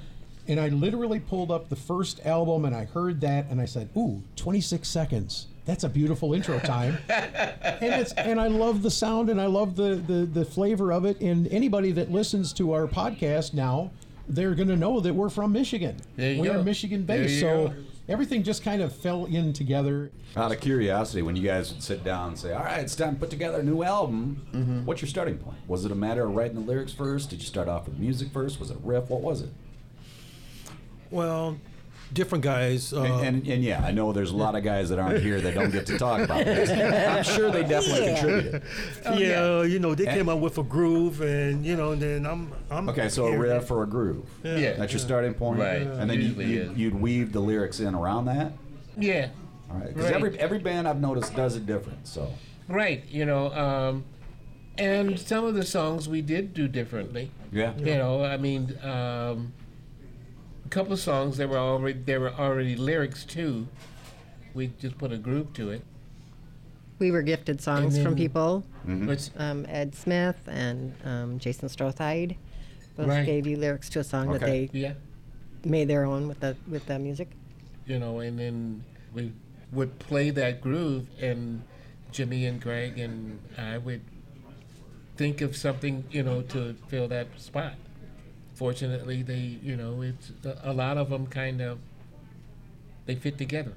And 0.48 0.60
I 0.60 0.70
literally 0.70 1.20
pulled 1.20 1.50
up 1.50 1.70
the 1.70 1.76
first 1.76 2.24
album 2.26 2.66
and 2.66 2.76
I 2.76 2.86
heard 2.86 3.22
that 3.22 3.48
and 3.50 3.60
I 3.60 3.66
said, 3.66 3.90
"Ooh, 3.98 4.22
26 4.36 4.88
seconds. 4.88 5.48
That's 5.66 5.84
a 5.84 5.90
beautiful 5.90 6.34
intro 6.36 6.60
time." 6.60 7.00
and 7.10 8.02
it's 8.02 8.14
and 8.14 8.40
I 8.40 8.48
love 8.48 8.84
the 8.84 8.92
sound 8.92 9.30
and 9.30 9.42
I 9.42 9.48
love 9.48 9.76
the 9.76 9.96
the 9.96 10.26
the 10.26 10.46
flavor 10.46 10.94
of 10.94 11.06
it. 11.06 11.20
And 11.20 11.48
anybody 11.48 11.92
that 11.94 12.12
listens 12.12 12.54
to 12.54 12.74
our 12.74 12.86
podcast 12.86 13.54
now, 13.56 13.90
they're 14.28 14.54
going 14.54 14.68
to 14.68 14.76
know 14.76 15.00
that 15.00 15.14
we're 15.14 15.30
from 15.30 15.52
Michigan. 15.52 15.98
We 16.18 16.42
go. 16.42 16.60
are 16.60 16.64
Michigan 16.64 17.04
based. 17.04 17.40
so 17.40 17.70
go. 17.70 17.74
Everything 18.08 18.44
just 18.44 18.64
kind 18.64 18.82
of 18.82 18.96
fell 18.96 19.26
in 19.26 19.54
together. 19.54 20.12
Out 20.36 20.52
of 20.52 20.60
curiosity, 20.60 21.22
when 21.22 21.36
you 21.36 21.44
guys 21.44 21.72
would 21.74 21.82
sit 21.82 22.04
down 22.04 22.30
and 22.30 22.38
say, 22.40 22.54
"All 22.54 22.64
right, 22.64 22.80
it's 22.82 22.96
time 22.96 23.16
to 23.16 23.20
put 23.20 23.30
together 23.30 23.60
a 23.60 23.64
new 23.64 23.84
album," 23.84 24.46
Mm-hmm. 24.54 24.86
what's 24.86 25.02
your 25.02 25.10
starting 25.10 25.38
point? 25.38 25.58
Was 25.68 25.86
it 25.86 25.92
a 25.92 25.96
matter 25.96 26.26
of 26.26 26.36
writing 26.36 26.56
the 26.56 26.62
lyrics 26.72 26.92
first? 26.94 27.30
Did 27.30 27.40
you 27.40 27.46
start 27.46 27.68
off 27.68 27.86
with 27.88 27.98
music 27.98 28.32
first? 28.32 28.60
Was 28.60 28.70
it 28.70 28.78
a 28.78 28.80
riff? 28.80 29.10
What 29.10 29.22
was 29.22 29.42
it? 29.42 29.50
Well, 31.12 31.58
different 32.14 32.44
guys. 32.44 32.94
Uh, 32.94 33.02
And, 33.04 33.26
and, 33.26 33.48
and 33.48 33.64
yeah, 33.64 33.84
I 33.84 33.92
know 33.92 34.14
there's 34.14 34.32
a 34.32 34.36
lot 34.36 34.56
of 34.56 34.64
guys 34.64 34.90
that 34.90 35.00
aren't 35.00 35.22
here 35.22 35.42
that 35.42 35.54
don't 35.56 35.72
get 35.72 35.86
to 35.88 35.98
talk 35.98 36.22
about 36.22 36.46
this. 36.46 36.70
I'm 36.70 37.24
sure 37.24 37.52
they 37.52 37.64
definitely 37.64 38.06
Yeah. 38.06 38.16
contributed. 38.20 38.62
yeah, 39.20 39.64
you 39.64 39.80
know, 39.80 39.96
they 39.96 40.06
And- 40.08 40.18
came 40.18 40.30
up 40.30 40.40
with 40.40 40.58
a 40.58 40.64
groove, 40.64 41.22
and 41.22 41.66
you 41.66 41.76
know, 41.76 41.92
and 41.92 42.02
then 42.02 42.26
I'm, 42.26 42.52
I'm 42.70 42.90
Okay, 42.90 43.10
so 43.10 43.26
a 43.28 43.30
here. 43.32 43.40
riff 43.40 43.70
or 43.72 43.84
a 43.84 43.88
groove. 43.88 44.26
Yeah. 44.44 44.74
That's 44.74 44.94
your 44.94 45.00
starting 45.00 45.34
point. 45.34 45.60
Right. 45.60 45.82
And 45.82 46.10
then 46.10 46.20
you, 46.22 46.28
Usually 46.28 46.46
you, 46.46 46.62
is. 46.62 46.78
you'd 46.78 46.96
weave 47.02 47.32
the 47.34 47.40
lyrics 47.42 47.80
in 47.80 47.94
around 47.96 48.26
that. 48.26 48.54
Yeah. 48.98 49.30
All 49.72 49.78
right. 49.78 49.88
Because 49.88 50.06
Right. 50.06 50.14
every 50.16 50.40
every 50.40 50.60
band 50.60 50.88
I've 50.88 51.02
noticed 51.02 51.36
does 51.36 51.56
it 51.56 51.66
different. 51.66 52.08
So 52.08 52.32
Right. 52.68 53.04
You 53.10 53.26
know, 53.26 53.52
um, 53.54 54.04
and 54.78 55.20
some 55.20 55.46
of 55.46 55.56
the 55.56 55.64
songs 55.66 56.08
we 56.10 56.22
did 56.22 56.54
do 56.54 56.68
differently. 56.68 57.32
yeah. 57.52 57.74
You 57.78 57.96
know, 57.96 58.24
I 58.24 58.38
mean, 58.38 58.78
um, 58.84 59.54
a 60.66 60.70
couple 60.70 60.94
of 60.94 61.00
songs 61.00 61.38
there 61.38 61.48
were 61.48 61.58
already 61.58 62.00
there 62.00 62.20
were 62.20 62.34
already 62.34 62.76
lyrics 62.76 63.24
to. 63.26 63.68
We 64.54 64.68
just 64.80 64.98
put 64.98 65.12
a 65.12 65.18
group 65.18 65.54
to 65.56 65.70
it. 65.72 65.82
We 66.98 67.12
were 67.12 67.22
gifted 67.22 67.60
songs 67.62 67.96
And 67.96 68.06
from 68.06 68.16
people. 68.16 68.64
Mm-hmm. 68.88 69.42
Um, 69.42 69.66
Ed 69.68 69.94
Smith 69.96 70.38
and 70.48 70.96
um, 71.04 71.40
Jason 71.40 71.68
Strothide 71.68 72.38
both 72.96 73.08
Right. 73.08 73.26
gave 73.26 73.46
you 73.46 73.58
lyrics 73.58 73.90
to 73.90 74.00
a 74.00 74.04
song 74.04 74.32
that 74.32 74.40
they 74.42 74.70
yeah, 74.72 74.94
made 75.66 75.90
their 75.90 76.06
own 76.06 76.28
with 76.30 76.40
the 76.40 76.56
with 76.70 76.86
the 76.86 76.98
music. 76.98 77.30
you 77.86 78.00
know, 78.00 78.20
and 78.20 78.40
then 78.40 78.84
we 79.14 79.34
would 79.74 80.00
play 80.00 80.30
that 80.30 80.62
groove, 80.62 81.06
and 81.22 81.62
Jimmy 82.12 82.46
and 82.46 82.62
Greg 82.62 82.98
and 82.98 83.40
I 83.58 83.78
would 83.78 84.02
think 85.18 85.42
of 85.42 85.56
something, 85.58 86.06
you 86.12 86.24
know, 86.24 86.42
to 86.44 86.76
fill 86.88 87.08
that 87.10 87.28
spot. 87.38 87.74
Fortunately, 88.56 89.22
they, 89.22 89.60
you 89.62 89.76
know, 89.76 90.02
it's 90.02 90.32
a 90.64 90.74
lot 90.74 90.98
of 90.98 91.10
them 91.10 91.28
kind 91.28 91.62
of 91.62 91.78
they 93.06 93.16
fit 93.16 93.38
together. 93.38 93.74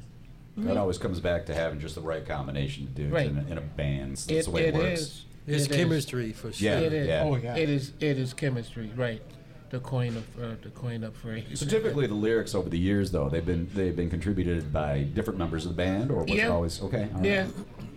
That 0.56 0.76
always 0.76 0.98
comes 0.98 1.20
back 1.20 1.46
to 1.46 1.54
having 1.54 1.78
just 1.78 1.94
the 1.94 2.00
right 2.00 2.26
combination 2.26 2.84
of 2.84 2.94
dudes 2.94 3.12
Right. 3.12 3.26
in, 3.28 3.38
a, 3.38 3.46
in 3.52 3.58
a 3.58 3.60
band. 3.60 4.12
That's 4.16 4.28
It, 4.30 4.44
the 4.46 4.50
way 4.50 4.62
it, 4.66 4.74
it 4.74 4.78
works. 4.78 5.00
is. 5.00 5.24
It's 5.46 5.64
It 5.66 5.70
is. 5.70 5.76
chemistry 5.76 6.32
for 6.32 6.52
sure. 6.52 6.68
Yeah. 6.70 6.78
It 6.80 6.92
is. 6.92 7.06
yeah. 7.08 7.22
Oh, 7.24 7.36
yeah. 7.36 7.56
It 7.56 7.68
is. 7.68 7.92
It 8.00 8.18
is 8.18 8.34
chemistry, 8.34 8.90
right? 8.96 9.22
The 9.70 9.78
coin 9.80 10.16
a 10.40 10.44
uh, 10.44 10.54
to 10.62 10.70
coin 10.70 11.04
a 11.04 11.10
phrase. 11.10 11.44
So 11.60 11.66
typically 11.66 12.06
the 12.06 12.14
lyrics 12.14 12.54
over 12.54 12.70
the 12.70 12.78
years 12.78 13.10
though 13.10 13.28
they've 13.28 13.44
been 13.44 13.68
they've 13.74 13.94
been 13.94 14.08
contributed 14.08 14.72
by 14.72 15.02
different 15.02 15.38
members 15.38 15.66
of 15.66 15.72
the 15.72 15.76
band 15.76 16.10
or 16.10 16.24
was 16.24 16.30
it 16.32 16.44
always 16.46 16.80
okay? 16.82 17.08
all 17.14 17.20
right. 17.20 17.24
Yeah, 17.24 17.46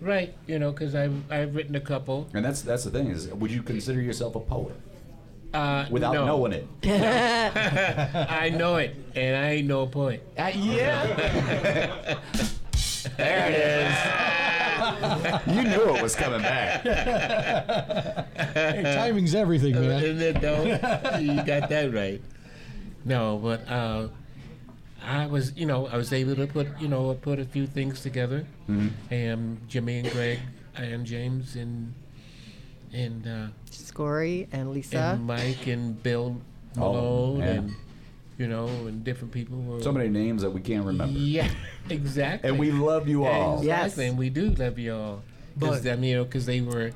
right. 0.02 0.34
You 0.46 0.58
know, 0.58 0.70
because 0.70 0.94
I've 0.94 1.32
I've 1.32 1.54
written 1.56 1.74
a 1.74 1.80
couple. 1.80 2.28
And 2.34 2.44
that's 2.44 2.60
that's 2.60 2.84
the 2.84 2.90
thing 2.90 3.06
is 3.08 3.28
would 3.28 3.50
you 3.50 3.62
consider 3.62 4.02
yourself 4.02 4.34
a 4.36 4.40
poet 4.40 4.74
Uh, 5.52 5.86
without 5.90 6.14
no. 6.14 6.24
knowing 6.24 6.52
it? 6.52 6.66
I 8.30 8.48
know 8.48 8.76
it, 8.76 8.96
and 9.14 9.36
I 9.36 9.50
ain't 9.50 9.68
no 9.68 9.86
poet. 9.86 10.26
yeah. 10.36 11.06
there 13.16 13.50
it 13.50 13.58
is. 15.46 15.54
you 15.54 15.62
knew 15.64 15.94
it 15.94 16.02
was 16.02 16.14
coming 16.14 16.40
back. 16.40 16.84
Hey, 18.52 18.82
timing's 18.82 19.34
everything, 19.34 19.74
man. 19.74 20.02
Isn't 20.02 20.20
it 20.20 20.40
though? 20.42 20.64
you 21.18 21.42
got 21.42 21.70
that 21.70 21.94
right. 21.94 22.20
No, 23.04 23.38
but 23.38 23.66
uh, 23.66 24.08
I 25.02 25.26
was, 25.26 25.56
you 25.56 25.64
know, 25.64 25.86
I 25.86 25.96
was 25.96 26.12
able 26.12 26.36
to 26.36 26.46
put, 26.46 26.68
you 26.78 26.88
know, 26.88 27.14
put 27.14 27.38
a 27.38 27.44
few 27.46 27.66
things 27.66 28.02
together, 28.02 28.46
and 29.10 29.66
Jimmy 29.68 30.00
and 30.00 30.10
Greg 30.10 30.40
and 30.76 31.06
James 31.06 31.56
and 31.56 31.94
and 32.92 33.26
uh, 33.26 33.46
Scory 33.70 34.48
and 34.52 34.70
Lisa. 34.72 34.98
and 35.16 35.24
Mike 35.26 35.66
and 35.66 36.02
Bill 36.02 36.40
Oh, 36.76 36.80
Malone 36.92 37.38
yeah. 37.40 37.44
and 37.46 37.74
you 38.38 38.46
know 38.48 38.66
and 38.66 39.04
different 39.04 39.32
people 39.32 39.60
were 39.60 39.82
So 39.82 39.92
many 39.92 40.08
names 40.08 40.40
that 40.42 40.50
we 40.50 40.60
can't 40.60 40.84
remember. 40.86 41.18
Yeah, 41.18 41.50
exactly. 41.90 42.48
And 42.48 42.58
we 42.58 42.70
love 42.70 43.06
you 43.08 43.24
all. 43.24 43.58
Exactly, 43.60 44.04
Yes. 44.04 44.10
and 44.10 44.18
we 44.18 44.30
do 44.30 44.50
love 44.50 44.78
you 44.78 44.94
all. 44.94 45.22
Because 45.58 45.82
But- 45.82 45.92
I 45.92 45.96
mean, 45.96 46.10
you 46.10 46.16
know, 46.16 46.24
because 46.24 46.46
they 46.46 46.60
were 46.62 46.92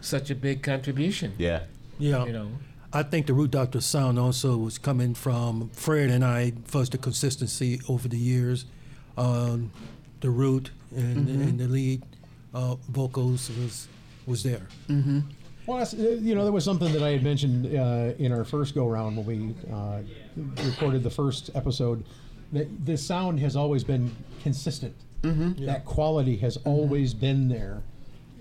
such 0.00 0.30
a 0.30 0.34
big 0.34 0.62
contribution. 0.62 1.32
Yeah. 1.38 1.62
Yeah. 1.98 2.24
You 2.26 2.32
know. 2.32 2.48
I 2.92 3.02
think 3.02 3.26
the 3.26 3.34
Root 3.34 3.50
Doctor 3.50 3.80
sound 3.80 4.18
also 4.20 4.56
was 4.56 4.78
coming 4.78 5.14
from 5.14 5.70
Fred 5.70 6.10
and 6.10 6.24
I, 6.24 6.52
first 6.66 6.92
the 6.92 6.98
consistency 6.98 7.80
over 7.88 8.06
the 8.06 8.16
years. 8.18 8.66
Um, 9.18 9.72
the 10.20 10.30
root 10.30 10.70
and, 10.94 11.28
and 11.28 11.58
the 11.58 11.66
lead 11.66 12.02
uh, 12.54 12.76
vocals 12.88 13.50
was 13.50 13.88
was 14.26 14.42
there. 14.42 14.66
Well, 15.66 15.78
that's, 15.78 15.94
uh, 15.94 16.18
you 16.20 16.34
know, 16.34 16.44
that 16.44 16.52
was 16.52 16.64
something 16.64 16.92
that 16.92 17.02
I 17.02 17.10
had 17.10 17.22
mentioned 17.22 17.66
uh, 17.74 18.12
in 18.18 18.32
our 18.32 18.44
first 18.44 18.74
go 18.74 18.86
round 18.86 19.16
when 19.16 19.26
we 19.26 19.54
uh, 19.72 20.00
recorded 20.64 21.02
the 21.02 21.10
first 21.10 21.50
episode. 21.54 22.04
That 22.52 22.86
the 22.86 22.96
sound 22.96 23.40
has 23.40 23.56
always 23.56 23.82
been 23.82 24.14
consistent. 24.42 24.94
Mm-hmm. 25.22 25.64
That 25.64 25.84
quality 25.86 26.36
has 26.36 26.58
always 26.64 27.14
been 27.14 27.48
there, 27.48 27.82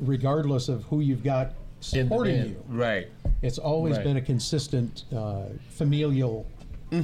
regardless 0.01 0.67
of 0.67 0.83
who 0.83 0.99
you've 0.99 1.23
got 1.23 1.53
supporting 1.79 2.45
you. 2.45 2.63
Right. 2.67 3.07
It's 3.41 3.57
always 3.57 3.95
Right. 3.95 4.03
been 4.03 4.17
a 4.17 4.21
consistent 4.21 5.05
uh, 5.15 5.45
familial 5.69 6.45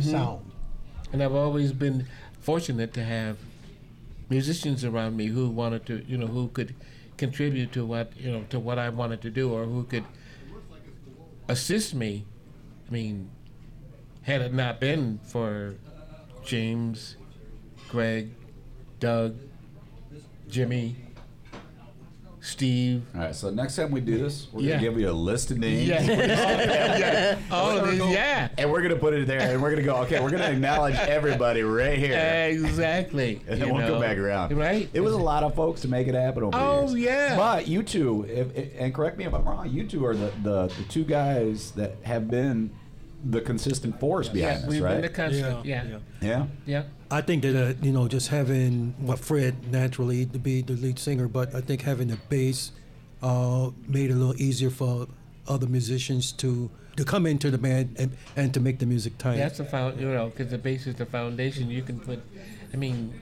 sound. 0.01 0.51
And 1.13 1.23
I've 1.23 1.33
always 1.33 1.71
been 1.71 2.05
fortunate 2.41 2.93
to 2.93 3.03
have 3.03 3.37
musicians 4.29 4.83
around 4.85 5.17
me 5.17 5.27
who 5.27 5.49
wanted 5.49 5.85
to, 5.87 6.03
you 6.07 6.17
know, 6.17 6.27
who 6.27 6.49
could 6.49 6.75
contribute 7.19 7.71
to 7.73 7.85
what, 7.85 8.13
you 8.17 8.31
know, 8.31 8.45
to 8.49 8.59
what 8.59 8.79
I 8.79 8.89
wanted 8.89 9.21
to 9.23 9.29
do 9.29 9.53
or 9.53 9.65
who 9.65 9.83
could 9.83 10.05
assist 11.47 11.93
me. 11.93 12.25
I 12.87 12.91
mean, 12.91 13.29
had 14.23 14.41
it 14.41 14.53
not 14.53 14.79
been 14.79 15.19
for 15.23 15.75
James, 16.43 17.17
Greg, 17.89 18.31
Doug, 18.99 19.37
Jimmy, 20.47 20.95
Steve, 22.49 23.03
All 23.15 23.21
right. 23.21 23.35
So 23.35 23.49
next 23.49 23.75
time 23.75 23.91
we 23.91 24.01
do 24.01 24.17
this, 24.17 24.47
we're 24.51 24.61
Yeah. 24.63 24.69
gonna 24.75 24.81
give 24.83 24.99
you 24.99 25.09
a 25.09 25.11
list 25.11 25.51
of 25.51 25.57
names. 25.59 25.87
yeah, 25.87 27.37
all 27.51 27.69
of 27.77 27.83
oh, 27.83 27.85
this, 27.91 28.09
yeah, 28.11 28.49
And 28.57 28.71
we're 28.71 28.81
gonna 28.81 28.95
put 28.95 29.13
it 29.13 29.27
there, 29.27 29.39
and 29.41 29.61
we're 29.61 29.69
gonna 29.69 29.83
go. 29.83 29.97
Okay, 30.03 30.19
we're 30.19 30.29
gonna 30.31 30.45
acknowledge 30.49 30.95
everybody 30.95 31.61
right 31.63 31.97
here, 31.97 32.47
exactly. 32.51 33.41
and 33.47 33.61
then 33.61 33.67
you 33.67 33.73
we'll 33.73 33.83
know. 33.83 33.91
come 33.93 34.01
back 34.01 34.17
around. 34.17 34.55
right? 34.57 34.89
It 34.93 35.01
was 35.01 35.13
a 35.13 35.17
lot 35.17 35.43
of 35.43 35.55
folks 35.55 35.81
to 35.81 35.87
make 35.87 36.07
it 36.07 36.15
happen 36.15 36.43
over 36.43 36.57
Oh, 36.57 36.81
years. 36.95 36.95
yeah. 36.95 37.35
But 37.37 37.67
you 37.67 37.83
two, 37.83 38.25
if, 38.29 38.55
if- 38.57 38.79
and 38.79 38.93
correct 38.93 39.17
me 39.17 39.25
if 39.25 39.33
I'm 39.33 39.43
wrong, 39.45 39.69
you 39.69 39.85
two 39.85 40.05
are 40.05 40.15
the, 40.15 40.31
the, 40.43 40.67
the 40.67 40.83
two 40.89 41.03
guys 41.03 41.71
that 41.71 41.95
have 42.03 42.29
been 42.29 42.71
the 43.23 43.41
consistent 43.41 43.99
force 43.99 44.29
behind 44.29 44.61
yeah, 44.61 44.65
this, 44.65 44.69
we've 44.69 44.83
right? 44.83 44.93
been 44.93 45.01
the 45.01 45.09
constant. 45.09 45.65
Yeah, 45.65 45.83
yeah, 45.83 45.99
yeah. 46.21 46.45
yeah. 46.65 46.83
I 47.11 47.21
think 47.21 47.43
that 47.43 47.55
uh, 47.55 47.73
you 47.81 47.91
know 47.91 48.07
just 48.07 48.29
having 48.29 48.93
what 48.99 49.19
Fred 49.19 49.71
naturally 49.71 50.25
to 50.25 50.39
be 50.39 50.61
the 50.61 50.73
lead 50.73 50.99
singer, 50.99 51.27
but 51.27 51.53
I 51.53 51.61
think 51.61 51.81
having 51.81 52.07
the 52.07 52.17
bass 52.29 52.71
uh, 53.21 53.71
made 53.87 54.09
it 54.09 54.13
a 54.13 54.15
little 54.15 54.41
easier 54.41 54.69
for 54.69 55.07
other 55.47 55.67
musicians 55.67 56.31
to 56.33 56.69
to 56.95 57.05
come 57.05 57.25
into 57.25 57.49
the 57.49 57.57
band 57.57 57.95
and, 57.97 58.17
and 58.35 58.53
to 58.53 58.59
make 58.59 58.79
the 58.79 58.85
music 58.85 59.17
tight. 59.17 59.37
That's 59.37 59.57
the 59.57 59.65
found, 59.65 59.99
you 59.99 60.09
know, 60.09 60.27
because 60.29 60.51
the 60.51 60.57
bass 60.57 60.85
is 60.85 60.95
the 60.95 61.05
foundation. 61.05 61.69
You 61.69 61.81
can 61.81 61.99
put, 61.99 62.21
I 62.73 62.77
mean, 62.77 63.13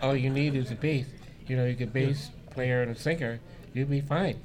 all 0.00 0.16
you 0.16 0.30
need 0.30 0.54
is 0.54 0.70
a 0.70 0.74
bass. 0.74 1.06
You 1.46 1.56
know, 1.56 1.66
you 1.66 1.74
get 1.74 1.92
bass 1.92 2.30
player 2.50 2.82
and 2.82 2.90
a 2.90 2.98
singer, 2.98 3.38
you'll 3.74 3.88
be 3.88 4.00
fine. 4.00 4.40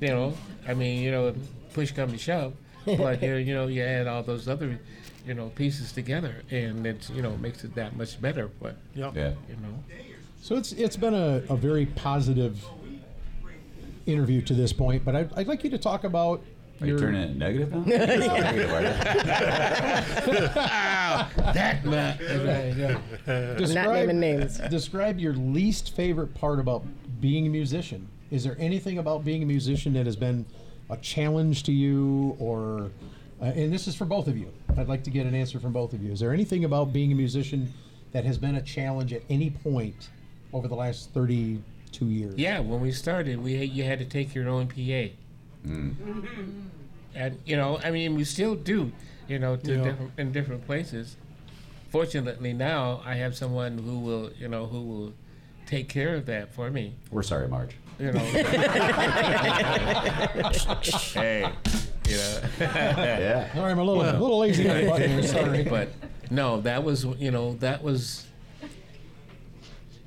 You 0.00 0.08
know, 0.08 0.34
I 0.66 0.74
mean, 0.74 1.02
you 1.02 1.10
know, 1.10 1.34
push 1.72 1.92
come 1.92 2.10
to 2.10 2.18
shove, 2.18 2.54
but 2.98 3.22
you 3.22 3.34
you 3.36 3.54
know, 3.54 3.66
you 3.66 3.82
add 3.82 4.06
all 4.06 4.22
those 4.22 4.48
other, 4.48 4.78
you 5.26 5.34
know, 5.34 5.48
pieces 5.50 5.92
together, 5.92 6.42
and 6.50 6.86
it's 6.86 7.10
you 7.10 7.22
know 7.22 7.36
makes 7.36 7.64
it 7.64 7.74
that 7.74 7.96
much 7.96 8.20
better. 8.20 8.48
But 8.60 8.76
yeah. 8.94 9.10
Yeah. 9.14 9.32
you 9.48 9.56
know, 9.56 9.78
So 10.42 10.56
it's 10.56 10.72
it's 10.72 10.96
been 10.96 11.14
a, 11.14 11.42
a 11.48 11.56
very 11.56 11.86
positive 11.86 12.64
interview 14.06 14.40
to 14.42 14.54
this 14.54 14.72
point, 14.72 15.04
but 15.04 15.14
I'd, 15.14 15.32
I'd 15.34 15.46
like 15.46 15.62
you 15.64 15.70
to 15.70 15.78
talk 15.78 16.04
about 16.04 16.42
Are 16.80 16.86
you 16.86 16.92
your 16.92 16.98
turning 17.00 17.22
it 17.22 17.36
negative 17.36 17.70
now? 17.72 17.80
Negative, 17.86 18.70
are 18.72 18.82
you? 20.32 20.48
that 21.52 21.84
man, 21.84 22.18
right, 22.18 22.76
yeah. 22.76 23.56
I'm 23.58 23.74
not 23.74 23.92
naming 23.94 24.20
names. 24.20 24.58
describe 24.70 25.18
your 25.18 25.34
least 25.34 25.94
favorite 25.94 26.34
part 26.34 26.58
about 26.58 26.84
being 27.20 27.46
a 27.46 27.50
musician. 27.50 28.08
Is 28.30 28.44
there 28.44 28.56
anything 28.58 28.98
about 28.98 29.24
being 29.24 29.42
a 29.42 29.46
musician 29.46 29.92
that 29.94 30.06
has 30.06 30.16
been 30.16 30.46
a 30.90 30.96
challenge 30.98 31.62
to 31.64 31.72
you, 31.72 32.36
or 32.38 32.90
uh, 33.40 33.44
and 33.46 33.72
this 33.72 33.86
is 33.88 33.94
for 33.94 34.04
both 34.04 34.26
of 34.26 34.36
you? 34.36 34.52
I'd 34.76 34.88
like 34.88 35.04
to 35.04 35.10
get 35.10 35.24
an 35.26 35.34
answer 35.34 35.58
from 35.60 35.72
both 35.72 35.92
of 35.92 36.02
you. 36.02 36.12
Is 36.12 36.20
there 36.20 36.32
anything 36.32 36.64
about 36.64 36.92
being 36.92 37.12
a 37.12 37.14
musician 37.14 37.72
that 38.12 38.24
has 38.24 38.36
been 38.38 38.56
a 38.56 38.62
challenge 38.62 39.12
at 39.12 39.22
any 39.30 39.50
point 39.50 40.10
over 40.52 40.68
the 40.68 40.74
last 40.74 41.10
thirty-two 41.14 42.06
years? 42.06 42.34
Yeah, 42.36 42.58
when 42.60 42.80
we 42.80 42.92
started, 42.92 43.42
we 43.42 43.56
you 43.64 43.84
had 43.84 43.98
to 44.00 44.04
take 44.04 44.34
your 44.34 44.48
own 44.48 44.66
PA. 44.66 45.12
And 47.14 47.38
you 47.44 47.56
know, 47.56 47.78
I 47.82 47.90
mean, 47.90 48.14
we 48.14 48.24
still 48.24 48.54
do, 48.54 48.92
you 49.28 49.38
know, 49.38 49.56
to 49.56 49.72
Yeah. 49.74 49.82
different, 49.84 50.12
in 50.18 50.32
different 50.32 50.66
places. 50.66 51.16
Fortunately, 51.90 52.52
now 52.52 53.02
I 53.04 53.14
have 53.16 53.36
someone 53.36 53.78
who 53.78 53.98
will, 53.98 54.30
you 54.38 54.46
know, 54.48 54.66
who 54.66 54.80
will 54.82 55.12
take 55.70 55.88
care 55.88 56.16
of 56.16 56.26
that 56.26 56.52
for 56.52 56.70
me. 56.70 56.94
We're 57.10 57.22
sorry, 57.22 57.48
Marge. 57.48 57.76
You 57.98 58.12
know. 58.12 58.18
hey, 61.14 61.52
you 62.08 62.16
know. 62.16 62.40
Yeah. 62.58 63.52
Sorry, 63.54 63.70
I'm 63.70 63.78
a 63.78 63.84
little, 63.84 64.02
a 64.02 64.18
little 64.18 64.38
lazy 64.38 64.68
on 64.68 65.00
the. 65.00 65.22
Sorry. 65.28 65.62
but 65.64 65.90
No, 66.30 66.60
that 66.62 66.82
was 66.82 67.04
you 67.04 67.30
know 67.30 67.54
that 67.54 67.82
was. 67.82 68.26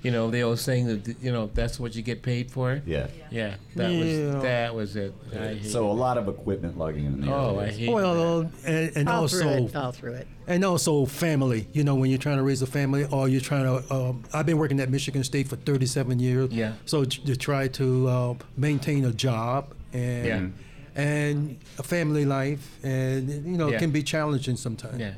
You 0.04 0.12
know 0.12 0.30
they 0.30 0.44
were 0.44 0.58
saying 0.58 0.88
that 0.88 1.16
you 1.22 1.32
know 1.32 1.50
that's 1.54 1.80
what 1.80 1.96
you 1.96 2.02
get 2.02 2.22
paid 2.22 2.52
for. 2.52 2.82
Yeah. 2.86 3.08
Yeah, 3.32 3.56
that 3.78 3.90
Yeah. 3.92 4.00
was 4.34 4.44
that 4.44 4.76
was 4.76 4.96
it. 4.98 5.14
I 5.34 5.38
hate 5.56 5.66
So 5.66 5.90
a 5.90 5.94
lot 5.94 6.18
of 6.18 6.28
equipment 6.28 6.78
lugging 6.78 7.06
in 7.06 7.22
the 7.22 7.32
Oh, 7.34 7.52
early 7.56 7.60
I 7.60 7.66
days. 7.70 7.78
hate 7.78 7.86
that. 7.86 7.92
Well, 7.94 8.52
and, 8.66 8.92
and 8.98 9.10
all 9.10 9.22
also 9.22 9.40
through 9.40 9.66
it. 9.68 9.76
All 9.78 9.92
through 9.94 10.14
it. 10.16 10.28
and 10.46 10.66
also 10.66 11.06
family. 11.06 11.68
You 11.72 11.86
know, 11.86 11.96
when 11.96 12.10
you're 12.10 12.20
trying 12.20 12.36
to 12.38 12.44
raise 12.44 12.62
a 12.62 12.68
family, 12.68 13.06
or 13.06 13.30
you're 13.30 13.40
trying 13.40 13.64
to. 13.64 13.94
Um, 13.96 14.24
I've 14.34 14.46
been 14.46 14.58
working 14.58 14.82
at 14.82 14.90
Michigan 14.90 15.24
State 15.24 15.48
for 15.48 15.56
37 15.56 16.20
years. 16.20 16.52
Yeah. 16.52 16.74
So 16.86 17.06
t- 17.06 17.22
to 17.24 17.38
try 17.38 17.70
to 17.70 18.08
uh, 18.10 18.34
maintain 18.58 19.06
a 19.06 19.12
job 19.14 19.74
and 19.94 20.26
Yeah. 20.26 21.02
and 21.02 21.58
a 21.80 21.84
family 21.84 22.26
life, 22.26 22.78
and 22.84 23.30
you 23.30 23.58
know, 23.58 23.70
Yeah. 23.70 23.78
it 23.78 23.80
can 23.80 23.92
be 23.92 24.04
challenging 24.04 24.58
sometimes. 24.58 25.00
Yeah. 25.00 25.14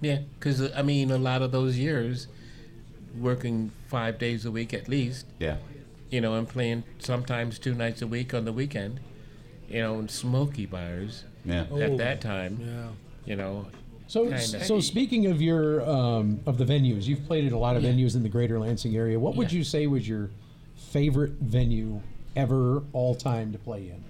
Yeah, 0.00 0.20
because 0.38 0.72
I 0.74 0.82
mean, 0.82 1.10
a 1.10 1.18
lot 1.18 1.42
of 1.42 1.50
those 1.52 1.76
years, 1.76 2.28
working 3.18 3.70
five 3.88 4.18
days 4.18 4.44
a 4.44 4.50
week 4.50 4.72
at 4.74 4.88
least, 4.88 5.26
Yeah. 5.38 5.56
you 6.10 6.20
know, 6.20 6.34
and 6.36 6.48
playing 6.48 6.84
sometimes 6.98 7.58
two 7.58 7.74
nights 7.74 8.02
a 8.02 8.06
week 8.06 8.32
on 8.34 8.44
the 8.44 8.52
weekend, 8.52 9.00
you 9.68 9.80
know, 9.80 9.98
in 9.98 10.08
smoky 10.08 10.66
bars 10.66 11.24
Yeah. 11.44 11.66
Oh. 11.70 11.80
at 11.80 11.96
that 11.98 12.20
time, 12.20 12.58
Yeah. 12.64 12.88
you 13.24 13.36
know. 13.36 13.66
So, 14.06 14.24
Kinda. 14.24 14.64
so 14.64 14.80
speaking 14.80 15.26
of 15.26 15.40
your 15.40 15.88
um, 15.88 16.40
of 16.46 16.58
the 16.58 16.64
venues, 16.64 17.04
you've 17.06 17.24
played 17.26 17.46
at 17.46 17.52
a 17.52 17.58
lot 17.58 17.76
of 17.76 17.82
Yeah. 17.84 17.90
venues 17.92 18.16
in 18.16 18.22
the 18.24 18.28
Greater 18.28 18.58
Lansing 18.58 18.96
area. 18.96 19.18
What 19.20 19.36
would 19.36 19.52
you 19.52 19.62
say 19.62 19.86
was 19.86 20.08
your 20.08 20.30
favorite 20.76 21.32
venue 21.40 22.00
ever, 22.34 22.82
all 22.92 23.14
time 23.14 23.52
to 23.52 23.58
play 23.58 23.88
in? 23.88 24.02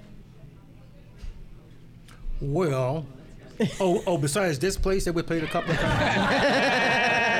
Well, 2.40 3.04
oh, 3.80 4.02
oh, 4.06 4.16
besides 4.16 4.58
this 4.58 4.78
place 4.78 5.04
that 5.04 5.12
we 5.12 5.20
played 5.22 5.44
a 5.44 5.46
couple 5.46 5.72
of 5.72 5.78
times. 5.78 7.36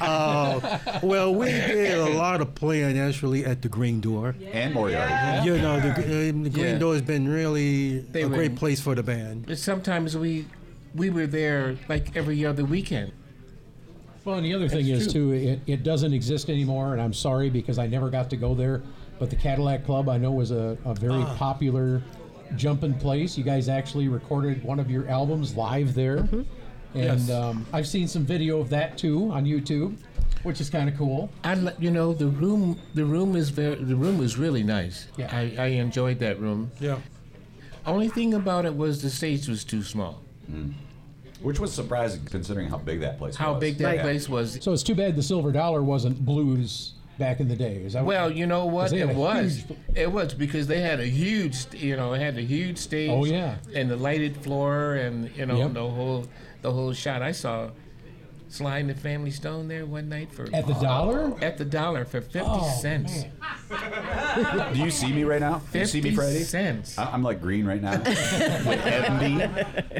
uh, 0.00 0.78
well, 1.02 1.34
we 1.34 1.46
did 1.46 1.98
a 1.98 2.08
lot 2.10 2.40
of 2.40 2.54
playing 2.54 2.98
actually 2.98 3.44
at 3.44 3.62
the 3.62 3.68
Green 3.68 4.00
Door. 4.00 4.36
And 4.52 4.74
Moriarty. 4.74 5.46
You 5.46 5.58
know, 5.58 5.80
the, 5.80 5.90
uh, 5.90 5.94
the 5.96 6.50
Green 6.50 6.52
Yeah. 6.54 6.78
Door 6.78 6.94
has 6.94 7.02
been 7.02 7.28
really 7.28 8.00
They 8.00 8.22
a 8.22 8.28
were- 8.28 8.34
great 8.34 8.56
place 8.56 8.80
for 8.80 8.94
the 8.94 9.02
band. 9.02 9.46
But 9.46 9.58
sometimes 9.58 10.16
we 10.16 10.46
we 10.94 11.10
were 11.10 11.26
there 11.26 11.76
like 11.88 12.16
every 12.16 12.44
other 12.46 12.64
weekend. 12.64 13.12
Well, 14.24 14.36
and 14.36 14.44
the 14.46 14.54
other 14.54 14.68
thing 14.68 14.86
That's 14.88 15.06
is 15.06 15.12
true. 15.12 15.30
too, 15.40 15.48
it, 15.48 15.60
it 15.66 15.82
doesn't 15.84 16.12
exist 16.12 16.48
anymore, 16.50 16.92
and 16.94 17.00
I'm 17.02 17.12
sorry 17.12 17.48
because 17.50 17.78
I 17.78 17.86
never 17.86 18.10
got 18.10 18.28
to 18.30 18.36
go 18.36 18.54
there. 18.54 18.82
But 19.18 19.30
the 19.30 19.36
Cadillac 19.36 19.84
Club 19.84 20.08
I 20.08 20.18
know 20.18 20.32
was 20.32 20.50
a, 20.50 20.76
a 20.84 20.94
very 20.94 21.22
Ah. 21.22 21.36
popular 21.38 22.02
jumping 22.56 22.94
place. 22.94 23.38
You 23.38 23.44
guys 23.44 23.68
actually 23.68 24.08
recorded 24.08 24.64
one 24.64 24.80
of 24.80 24.90
your 24.90 25.06
albums 25.08 25.54
live 25.56 25.94
there, 25.94 26.18
Mm-hmm. 26.18 26.42
And 26.96 27.20
Yes. 27.20 27.30
um, 27.30 27.66
I've 27.72 27.86
seen 27.86 28.08
some 28.08 28.24
video 28.24 28.60
of 28.60 28.70
that 28.70 28.96
too 28.98 29.30
on 29.30 29.44
YouTube, 29.44 29.96
which 30.42 30.60
is 30.60 30.70
kind 30.70 30.88
of 30.88 30.96
cool. 30.96 31.30
I 31.44 31.54
li- 31.54 31.72
you 31.78 31.90
know 31.90 32.12
the 32.12 32.26
room 32.28 32.78
the 32.94 33.04
room 33.04 33.36
is 33.36 33.50
very 33.50 33.76
the 33.76 33.96
room 33.96 34.18
was 34.18 34.36
really 34.38 34.62
nice. 34.62 35.06
Yeah. 35.16 35.28
I, 35.32 35.54
I 35.58 35.66
enjoyed 35.66 36.18
that 36.20 36.40
room. 36.40 36.70
Yeah. 36.80 36.98
Only 37.86 38.08
thing 38.08 38.34
about 38.34 38.64
it 38.66 38.76
was 38.76 39.02
the 39.02 39.10
stage 39.10 39.46
was 39.48 39.64
too 39.64 39.82
small. 39.82 40.22
Which 41.42 41.60
was 41.60 41.72
surprising 41.72 42.24
considering 42.24 42.68
how 42.68 42.78
big 42.78 43.00
that 43.00 43.18
place 43.18 43.36
How 43.36 43.52
was. 43.54 43.60
big 43.60 43.78
that 43.78 43.96
Yeah. 43.96 44.02
place 44.02 44.28
was. 44.28 44.58
So 44.62 44.72
it's 44.72 44.82
too 44.82 44.94
bad 44.94 45.16
the 45.16 45.22
Silver 45.22 45.52
Dollar 45.52 45.82
wasn't 45.82 46.24
blues 46.24 46.94
back 47.18 47.40
in 47.40 47.48
the 47.48 47.54
day. 47.56 47.76
Is 47.76 47.92
that 47.92 48.04
what- 48.04 48.14
Well, 48.14 48.30
you 48.32 48.46
know 48.46 48.64
what? 48.66 48.92
It 48.92 49.14
was. 49.14 49.56
huge- 49.56 49.78
It 49.94 50.10
was 50.12 50.34
because 50.34 50.66
they 50.66 50.80
had 50.80 50.98
a 51.00 51.06
huge, 51.06 51.56
you 51.74 51.94
know, 51.96 52.12
it 52.14 52.20
had 52.20 52.36
a 52.38 52.42
huge 52.42 52.78
stage. 52.78 53.10
Oh, 53.10 53.24
yeah. 53.24 53.56
And 53.74 53.90
the 53.90 53.96
lighted 53.96 54.36
floor, 54.38 54.94
and 54.94 55.30
you 55.36 55.46
know 55.46 55.58
Yep. 55.58 55.74
the 55.74 55.88
whole, 55.88 56.26
the 56.62 56.72
whole 56.72 56.92
shot. 56.92 57.22
I 57.22 57.32
saw 57.32 57.70
Sly 58.48 58.78
and 58.78 58.88
the 58.88 58.94
Family 58.94 59.30
Stone 59.32 59.66
there 59.68 59.84
one 59.86 60.08
night 60.08 60.32
for 60.32 60.44
at 60.54 60.66
the 60.66 60.74
Dollar. 60.74 61.34
at 61.42 61.58
the 61.58 61.64
dollar 61.64 62.04
for 62.04 62.20
fifty 62.20 62.40
Oh, 62.44 62.68
cents. 62.80 63.24
man. 63.70 64.72
Do 64.74 64.78
you 64.80 64.90
see 64.90 65.12
me 65.12 65.24
right 65.24 65.40
now? 65.40 65.60
Do 65.72 65.80
you 65.80 65.84
see 65.86 66.00
me, 66.00 66.10
Fifty 66.10 66.16
Freddie? 66.16 66.44
cents. 66.44 66.96
I- 66.96 67.10
I'm 67.12 67.22
like 67.24 67.40
green 67.40 67.66
right 67.66 67.82
now. 67.82 68.00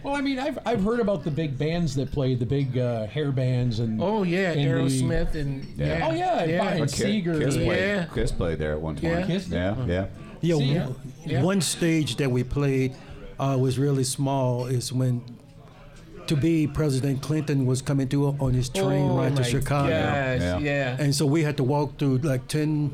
Well, 0.05 0.15
I 0.15 0.21
mean, 0.21 0.39
I've, 0.39 0.59
I've 0.65 0.83
heard 0.85 1.01
about 1.01 1.25
the 1.25 1.31
big 1.31 1.59
bands 1.59 1.95
that 1.97 2.13
played, 2.13 2.39
the 2.39 2.47
big 2.47 2.79
uh, 2.79 3.07
hair 3.07 3.33
bands 3.33 3.81
and 3.81 4.01
Oh 4.01 4.23
yeah, 4.23 4.53
and 4.53 4.61
the- 4.61 4.65
Aerosmith 4.67 5.35
and 5.35 5.65
Yeah. 5.77 5.87
yeah. 5.99 6.07
Oh, 6.09 6.13
yeah, 6.13 6.39
and 6.43 6.51
yeah. 6.51 6.69
and 6.69 6.79
Bob 6.81 6.89
Seger. 6.89 7.39
Kiss 7.45 7.57
played, 7.57 7.67
Yeah. 7.81 8.07
Kiss 8.15 8.33
played 8.33 8.59
there 8.59 8.73
at 8.73 8.81
one 8.81 8.95
point. 8.95 9.05
Yeah. 9.05 9.27
Kiss 9.27 9.45
did? 9.47 9.55
Yeah, 9.55 9.85
yeah. 9.87 10.07
Yeah, 10.43 10.57
See, 10.57 11.31
yeah. 11.33 11.43
one 11.43 11.61
stage 11.61 12.17
that 12.17 12.31
we 12.31 12.45
played 12.45 12.95
uh, 13.41 13.57
was 13.59 13.79
really 13.79 14.05
small. 14.05 14.67
Is 14.67 14.93
when 14.93 15.23
to 16.29 16.37
be 16.37 16.67
President 16.67 17.23
Clinton 17.23 17.67
was 17.67 17.83
coming 17.83 18.09
through 18.09 18.37
on 18.41 18.55
his 18.55 18.69
train 18.69 19.11
oh, 19.11 19.19
ride 19.19 19.37
to 19.37 19.45
Chicago. 19.45 19.89
Gosh, 19.91 20.41
Yeah. 20.41 20.59
yeah. 20.59 20.97
And 20.99 21.15
so 21.15 21.27
we 21.27 21.43
had 21.43 21.57
to 21.59 21.63
walk 21.65 21.99
through 21.99 22.19
like 22.19 22.49
10, 22.49 22.91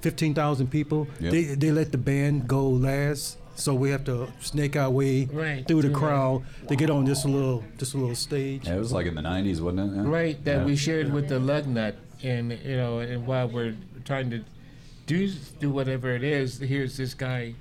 15,000 0.00 0.68
people. 0.70 1.06
Yep. 1.20 1.32
They, 1.32 1.42
they 1.54 1.70
let 1.70 1.92
the 1.92 1.98
band 1.98 2.48
go 2.48 2.68
last. 2.68 3.38
So 3.54 3.74
we 3.74 3.90
have 3.90 4.04
to 4.04 4.28
snake 4.40 4.76
our 4.76 4.90
way 4.90 5.26
Right, 5.26 5.66
through 5.68 5.82
the 5.82 5.88
through 5.88 5.96
crowd 5.98 6.42
to 6.68 6.74
get 6.74 6.88
on 6.88 7.04
this 7.04 7.24
little 7.26 7.62
this 7.78 7.94
little 7.94 8.14
stage. 8.14 8.66
Yeah, 8.66 8.76
It 8.76 8.78
was 8.78 8.92
like 8.92 9.06
in 9.06 9.14
the 9.14 9.20
90s, 9.20 9.60
wasn't 9.60 9.92
it? 9.92 9.96
Yeah. 9.96 10.08
Right, 10.08 10.44
that 10.46 10.56
Yeah. 10.60 10.64
we 10.64 10.74
shared 10.74 11.12
with 11.12 11.28
the 11.28 11.38
lug 11.38 11.66
nut, 11.66 11.96
and 12.22 12.58
you 12.64 12.76
know, 12.76 13.00
and 13.00 13.26
while 13.26 13.48
we're 13.48 13.76
trying 14.06 14.30
to 14.30 14.40
do 15.06 15.28
do 15.60 15.68
whatever 15.70 16.14
it 16.16 16.24
is, 16.24 16.58
here's 16.60 16.96
this 16.96 17.12
guy 17.12 17.54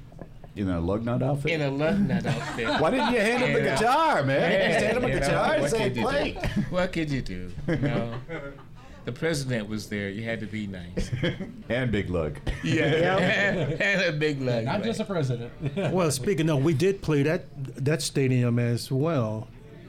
In 0.55 0.69
a 0.69 0.79
lug 0.81 1.05
nut 1.05 1.23
outfit? 1.23 1.51
in 1.51 1.61
a 1.61 1.69
lug 1.71 1.99
nut 1.99 2.25
outfit. 2.25 2.67
Why 2.81 2.91
didn't 2.91 3.13
you 3.13 3.19
hand 3.19 3.43
him 3.43 3.53
the 3.53 3.61
Yeah. 3.63 3.77
guitar, 3.79 4.23
man? 4.23 4.51
Yeah, 4.51 4.67
Just 4.73 4.85
hand 4.85 4.97
him 4.97 5.03
a 5.03 5.07
you 5.07 5.13
know, 5.13 5.19
guitar 5.21 5.53
and 5.53 5.61
what 5.61 5.71
say, 5.71 5.83
could 5.89 5.95
you 5.97 6.03
play. 6.03 6.31
do? 6.33 6.61
What 6.69 6.91
could 6.93 7.09
you 7.09 7.21
do? 7.21 7.51
You 7.69 7.75
know, 7.77 8.13
the 9.05 9.11
president 9.13 9.69
was 9.69 9.87
there. 9.87 10.09
You 10.09 10.23
had 10.23 10.41
to 10.41 10.45
be 10.47 10.67
nice. 10.67 11.09
and 11.69 11.89
big 11.91 12.09
lug. 12.09 12.37
Yeah, 12.65 12.83
and 13.79 14.01
a 14.01 14.11
big 14.11 14.41
lug. 14.41 14.65
Not 14.65 14.75
right. 14.75 14.83
just 14.83 14.99
a 14.99 15.05
president. 15.05 15.51
Well, 15.93 16.11
speaking 16.11 16.49
of, 16.49 16.63
we 16.63 16.73
did 16.73 17.01
play 17.01 17.23
that 17.23 17.45
that 17.85 18.01
stadium 18.01 18.59
as 18.59 18.91
well. 18.91 19.47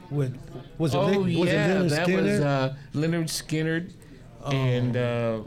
With 0.09 0.37
was 0.77 0.93
it 0.93 0.97
Oh 0.97 1.07
Lin- 1.07 1.39
was 1.39 1.49
yeah, 1.49 1.65
it 1.65 1.73
Leonard 1.73 1.89
that 1.91 2.03
Skinner? 2.05 2.21
was 2.23 2.39
uh, 2.39 2.75
Lynyrd 2.93 3.25
Skynyrd 3.25 3.91
and 4.51 4.95
uh, 4.95 5.39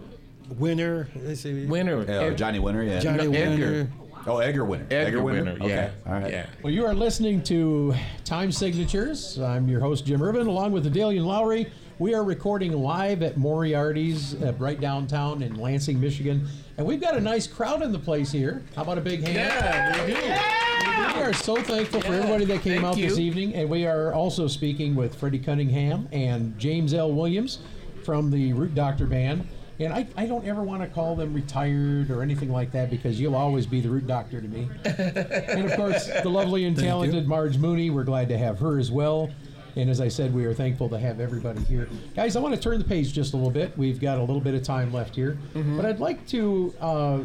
Winner? 0.59 1.09
Winner. 1.15 2.05
Yeah, 2.05 2.13
Ed- 2.25 2.37
Johnny 2.39 2.59
Winter, 2.59 2.83
yeah. 2.83 2.99
Johnny 3.01 3.29
No, 3.29 3.33
Edgar. 3.33 3.67
Winner. 3.67 3.89
Oh, 4.27 4.39
Edgar 4.39 4.65
Winter. 4.65 4.87
Edgar 4.91 5.23
Winner. 5.23 5.53
Okay. 5.53 5.69
Yeah. 5.69 5.91
All 6.05 6.15
right. 6.15 6.33
Yeah. 6.33 6.47
Well, 6.63 6.73
you 6.73 6.85
are 6.85 6.95
listening 6.95 7.43
to 7.45 7.95
Time 8.25 8.51
Signatures. 8.51 9.39
I'm 9.39 9.69
your 9.69 9.79
host, 9.79 10.05
Jim 10.05 10.21
Ervin, 10.21 10.49
along 10.49 10.73
with 10.73 10.85
Daedalian 10.93 11.25
Lowry. 11.25 11.71
We 12.01 12.13
are 12.13 12.25
recording 12.25 12.73
live 12.73 13.23
at 13.23 13.37
Moriarty's 13.37 14.35
uh, 14.43 14.53
right 14.59 14.81
downtown 14.81 15.43
in 15.43 15.55
Lansing, 15.55 16.01
Michigan. 16.01 16.49
And 16.77 16.85
we've 16.85 17.01
got 17.01 17.17
a 17.17 17.21
nice 17.21 17.47
crowd 17.47 17.83
in 17.83 17.93
the 17.93 18.01
place 18.01 18.33
here. 18.33 18.65
How 18.75 18.83
about 18.83 18.99
a 18.99 19.01
big 19.01 19.23
hand? 19.23 19.37
Yeah, 19.37 20.07
we 20.07 20.15
do. 20.15 21.19
We 21.19 21.23
are 21.23 21.33
so 21.33 21.57
thankful 21.57 22.01
for 22.01 22.13
everybody 22.13 22.45
that 22.47 22.63
came 22.63 22.83
Thank 22.83 22.85
out 22.85 22.97
this 22.97 23.19
evening. 23.19 23.55
And 23.55 23.71
we 23.71 23.87
are 23.87 24.13
also 24.13 24.49
speaking 24.49 24.97
with 24.97 25.15
Freddie 25.15 25.39
Cunningham 25.39 26.09
and 26.11 26.59
James 26.59 26.95
L. 26.95 27.13
Williams 27.13 27.61
from 28.05 28.31
the 28.31 28.53
Root 28.55 28.75
Doctor 28.75 29.07
Band. 29.07 29.47
And 29.79 29.93
I, 29.93 30.07
I 30.17 30.27
don't 30.27 30.47
ever 30.47 30.63
want 30.63 30.83
to 30.83 30.89
call 30.89 31.17
them 31.17 31.35
retired 31.35 32.11
or 32.11 32.23
anything 32.23 32.51
like 32.51 32.73
that 32.73 32.91
because 32.91 33.21
you'll 33.21 33.35
always 33.35 33.67
be 33.67 33.81
the 33.81 33.91
Root 33.91 34.07
Doctor 34.07 34.41
to 34.41 34.49
me. 34.49 34.69
and 34.85 35.65
of 35.71 35.77
course, 35.77 36.07
the 36.23 36.29
lovely 36.31 36.65
and 36.65 36.77
talented 36.77 37.29
Marge 37.29 37.59
Mooney. 37.59 37.91
We're 37.91 38.05
glad 38.05 38.29
to 38.31 38.39
have 38.39 38.59
her 38.61 38.79
as 38.79 38.91
well. 38.91 39.31
And 39.77 39.91
as 39.91 40.01
I 40.01 40.09
said, 40.09 40.33
we 40.33 40.47
are 40.47 40.55
thankful 40.55 40.89
to 40.89 40.99
have 40.99 41.21
everybody 41.21 41.61
here. 41.65 41.87
Guys, 42.15 42.35
I 42.37 42.41
want 42.41 42.55
to 42.55 42.61
turn 42.61 42.79
the 42.79 42.85
page 42.87 43.13
just 43.13 43.35
a 43.35 43.37
little 43.37 43.51
bit. 43.51 43.77
We've 43.77 44.01
got 44.01 44.17
a 44.17 44.23
little 44.23 44.41
bit 44.41 44.55
of 44.55 44.63
time 44.63 44.91
left 44.95 45.15
here. 45.15 45.37
But 45.77 45.85
I'd 45.85 46.01
like 46.01 46.27
to 46.29 46.75
uh, 46.81 47.19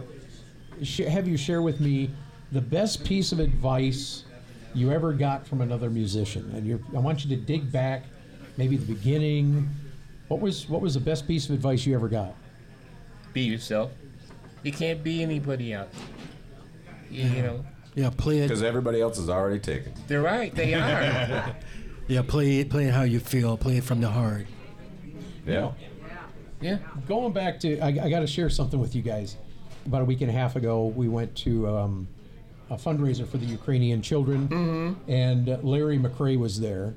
sh- 0.84 0.98
have 1.08 1.30
you 1.30 1.38
share 1.38 1.62
with 1.62 1.80
me 1.80 2.10
the 2.52 2.60
best 2.60 3.06
piece 3.06 3.32
of 3.32 3.40
advice 3.40 4.26
you 4.74 4.92
ever 4.92 5.14
got 5.14 5.48
from 5.48 5.62
another 5.62 5.90
musician. 5.90 6.52
And 6.54 6.68
you're, 6.68 6.80
I 6.94 7.00
want 7.00 7.24
you 7.24 7.34
to 7.34 7.42
dig 7.42 7.72
back, 7.72 8.04
maybe 8.58 8.76
the 8.76 8.94
beginning. 8.94 9.70
What 10.28 10.42
was 10.42 10.68
what 10.68 10.82
was 10.82 10.94
the 10.94 11.00
best 11.00 11.28
piece 11.28 11.48
of 11.48 11.56
advice 11.56 11.86
you 11.86 11.96
ever 11.96 12.10
got? 12.10 12.34
Be 13.34 13.41
yourself. 13.41 13.91
You 14.63 14.72
can't 14.72 15.04
be 15.04 15.24
anybody 15.24 15.74
else. 15.74 15.94
You, 17.10 17.24
you 17.24 17.41
know, 17.41 17.65
Yeah, 17.96 18.10
play 18.15 18.39
it. 18.39 18.44
Because 18.44 18.63
everybody 18.63 19.02
else 19.02 19.17
is 19.17 19.30
already 19.30 19.60
taken. 19.60 19.94
they're 20.08 20.22
right. 20.22 20.54
They 20.54 20.74
are. 20.76 21.56
Yeah, 22.08 22.24
play 22.24 22.60
it. 22.60 22.70
Play 22.70 22.86
it 22.88 22.94
how 22.94 23.04
you 23.04 23.22
feel. 23.22 23.56
Play 23.56 23.78
it 23.78 23.86
from 23.86 24.02
the 24.02 24.10
heart. 24.10 24.46
Yeah. 25.48 25.72
yeah. 26.60 26.80
Going 27.08 27.32
back 27.32 27.58
to, 27.62 27.80
I, 27.80 27.88
I 27.88 28.10
got 28.10 28.20
to 28.20 28.28
share 28.28 28.50
something 28.50 28.80
with 28.82 28.96
you 28.96 29.02
guys. 29.02 29.38
About 29.86 30.02
a 30.02 30.06
week 30.06 30.20
and 30.20 30.30
a 30.30 30.34
half 30.34 30.58
ago, 30.58 30.88
we 30.88 31.08
went 31.08 31.34
to 31.38 31.70
um, 31.70 32.08
a 32.70 32.76
fundraiser 32.76 33.26
for 33.26 33.38
the 33.38 33.46
Ukrainian 33.46 34.02
children, 34.02 34.98
and 35.08 35.48
uh, 35.48 35.58
Larry 35.62 35.98
McCray 35.98 36.38
was 36.38 36.60
there. 36.60 36.96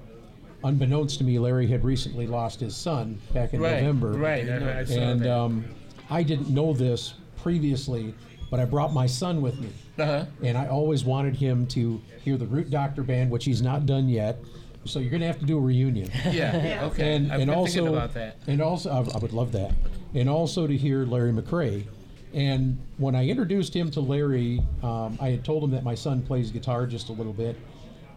Unbeknownst 0.64 1.18
to 1.18 1.24
me, 1.24 1.38
Larry 1.38 1.68
had 1.68 1.84
recently 1.84 2.26
lost 2.26 2.58
his 2.58 2.74
son 2.74 3.20
back 3.32 3.54
in 3.54 3.60
Right. 3.60 3.82
November. 3.82 4.12
Right. 4.14 4.48
I, 4.48 4.80
I 4.80 4.84
saw 4.84 4.94
and 4.98 5.20
that. 5.20 5.30
um, 5.38 5.64
I 6.10 6.22
didn't 6.22 6.50
know 6.50 6.72
this 6.72 7.14
previously, 7.42 8.14
but 8.50 8.60
I 8.60 8.64
brought 8.64 8.92
my 8.92 9.06
son 9.06 9.40
with 9.42 9.58
me. 9.58 9.68
uh-huh. 9.98 10.26
and 10.42 10.56
I 10.58 10.66
always 10.68 11.04
wanted 11.04 11.36
him 11.36 11.66
to 11.68 12.00
hear 12.22 12.36
the 12.36 12.46
Root 12.46 12.70
Doctor 12.70 13.02
Band, 13.02 13.30
which 13.30 13.44
he's 13.44 13.62
not 13.62 13.86
done 13.86 14.08
yet. 14.08 14.38
So 14.86 14.98
you're 14.98 15.10
going 15.10 15.20
to 15.22 15.26
have 15.26 15.38
to 15.40 15.46
do 15.46 15.56
a 15.56 15.60
reunion. 15.60 16.10
Yeah. 16.26 16.80
Okay. 16.92 17.14
and 17.14 17.32
I've 17.32 17.40
and 17.40 17.48
been 17.48 17.56
also 17.56 17.72
thinking 17.72 17.94
about 17.94 18.14
that. 18.14 18.36
and 18.46 18.60
also 18.60 18.90
I, 18.90 18.98
I 19.14 19.18
would 19.18 19.32
love 19.32 19.52
that 19.52 19.72
and 20.14 20.28
also 20.28 20.66
to 20.66 20.76
hear 20.76 21.04
larry 21.04 21.32
mccray 21.32 21.84
and 22.32 22.78
when 22.98 23.14
i 23.16 23.26
introduced 23.26 23.74
him 23.74 23.90
to 23.90 24.00
larry 24.00 24.62
um, 24.82 25.18
i 25.20 25.30
had 25.30 25.44
told 25.44 25.64
him 25.64 25.70
that 25.72 25.82
my 25.82 25.94
son 25.94 26.22
plays 26.22 26.50
guitar 26.52 26.86
just 26.86 27.08
a 27.08 27.12
little 27.12 27.32
bit 27.32 27.56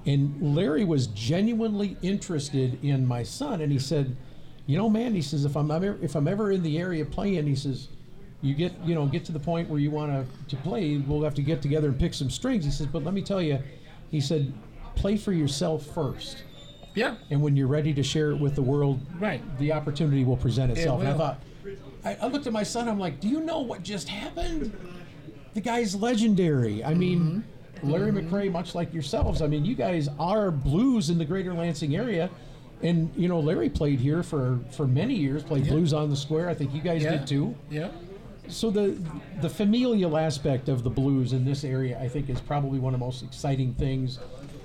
and 0.05 0.55
larry 0.55 0.83
was 0.83 1.07
genuinely 1.07 1.97
interested 2.03 2.77
in 2.83 3.05
my 3.05 3.23
son 3.23 3.61
and 3.61 3.71
he 3.71 3.79
said 3.79 4.15
you 4.67 4.77
know 4.77 4.89
man 4.89 5.13
he 5.15 5.21
says 5.21 5.43
if 5.45 5.55
i'm 5.55 5.71
ever, 5.71 5.97
if 6.01 6.15
i'm 6.15 6.27
ever 6.27 6.51
in 6.51 6.61
the 6.61 6.77
area 6.77 7.03
playing 7.03 7.47
he 7.47 7.55
says 7.55 7.87
you 8.41 8.53
get 8.53 8.71
you 8.83 8.93
know 8.93 9.05
get 9.07 9.25
to 9.25 9.31
the 9.31 9.39
point 9.39 9.67
where 9.69 9.79
you 9.79 9.89
want 9.89 10.11
to 10.11 10.55
to 10.55 10.61
play 10.61 10.97
we'll 10.97 11.23
have 11.23 11.33
to 11.33 11.41
get 11.41 11.61
together 11.61 11.87
and 11.87 11.99
pick 11.99 12.13
some 12.13 12.29
strings 12.29 12.63
he 12.65 12.69
says 12.71 12.85
but 12.87 13.03
let 13.03 13.13
me 13.13 13.21
tell 13.21 13.41
you 13.41 13.57
he 14.11 14.21
said 14.21 14.53
play 14.95 15.17
for 15.17 15.31
yourself 15.33 15.85
first 15.87 16.43
Yeah. 16.95 17.15
and 17.31 17.41
when 17.41 17.55
you're 17.55 17.67
ready 17.67 17.93
to 17.93 18.03
share 18.03 18.31
it 18.31 18.39
with 18.39 18.55
the 18.55 18.61
world, 18.63 18.99
Right. 19.19 19.41
the 19.59 19.71
opportunity 19.73 20.23
will 20.23 20.37
present 20.37 20.71
itself. 20.71 21.01
And 21.01 21.09
I 21.09 21.13
thought, 21.13 21.39
I, 22.03 22.15
I 22.19 22.27
looked 22.27 22.47
at 22.47 22.53
my 22.53 22.63
son. 22.63 22.89
I'm 22.89 22.97
like, 22.97 23.19
do 23.19 23.27
you 23.27 23.41
know 23.41 23.59
what 23.59 23.83
just 23.83 24.09
happened? 24.09 24.73
The 25.53 25.61
guy's 25.61 25.95
legendary. 25.95 26.83
I 26.83 26.95
mean, 26.95 27.43
Mm-hmm. 27.75 27.91
Larry 27.91 28.11
McCray, 28.11 28.51
much 28.51 28.73
like 28.73 28.91
yourselves. 28.91 29.43
I 29.43 29.47
mean, 29.47 29.63
you 29.63 29.75
guys 29.75 30.09
are 30.19 30.49
blues 30.49 31.11
in 31.11 31.19
the 31.19 31.25
Greater 31.25 31.53
Lansing 31.53 31.95
area. 31.95 32.31
And 32.81 33.11
you 33.15 33.27
know, 33.27 33.39
Larry 33.39 33.69
played 33.69 33.99
here 33.99 34.21
for 34.23 34.59
for 34.71 34.85
many 34.87 35.15
years. 35.15 35.43
Played 35.43 35.67
blues 35.67 35.93
on 35.93 36.09
the 36.09 36.15
square. 36.15 36.49
I 36.49 36.53
think 36.53 36.73
you 36.73 36.81
guys 36.81 37.03
Yeah. 37.03 37.17
did 37.17 37.27
too. 37.27 37.55
Yeah. 37.69 37.89
So 38.47 38.69
the 38.69 38.97
the 39.41 39.49
familial 39.49 40.15
aspect 40.17 40.69
of 40.69 40.83
the 40.83 40.89
blues 40.89 41.33
in 41.33 41.43
this 41.43 41.63
area, 41.63 41.99
I 41.99 42.07
think, 42.07 42.29
is 42.29 42.39
probably 42.39 42.79
one 42.79 42.93
of 42.93 42.99
the 42.99 43.05
most 43.05 43.23
exciting 43.23 43.73
things 43.73 44.19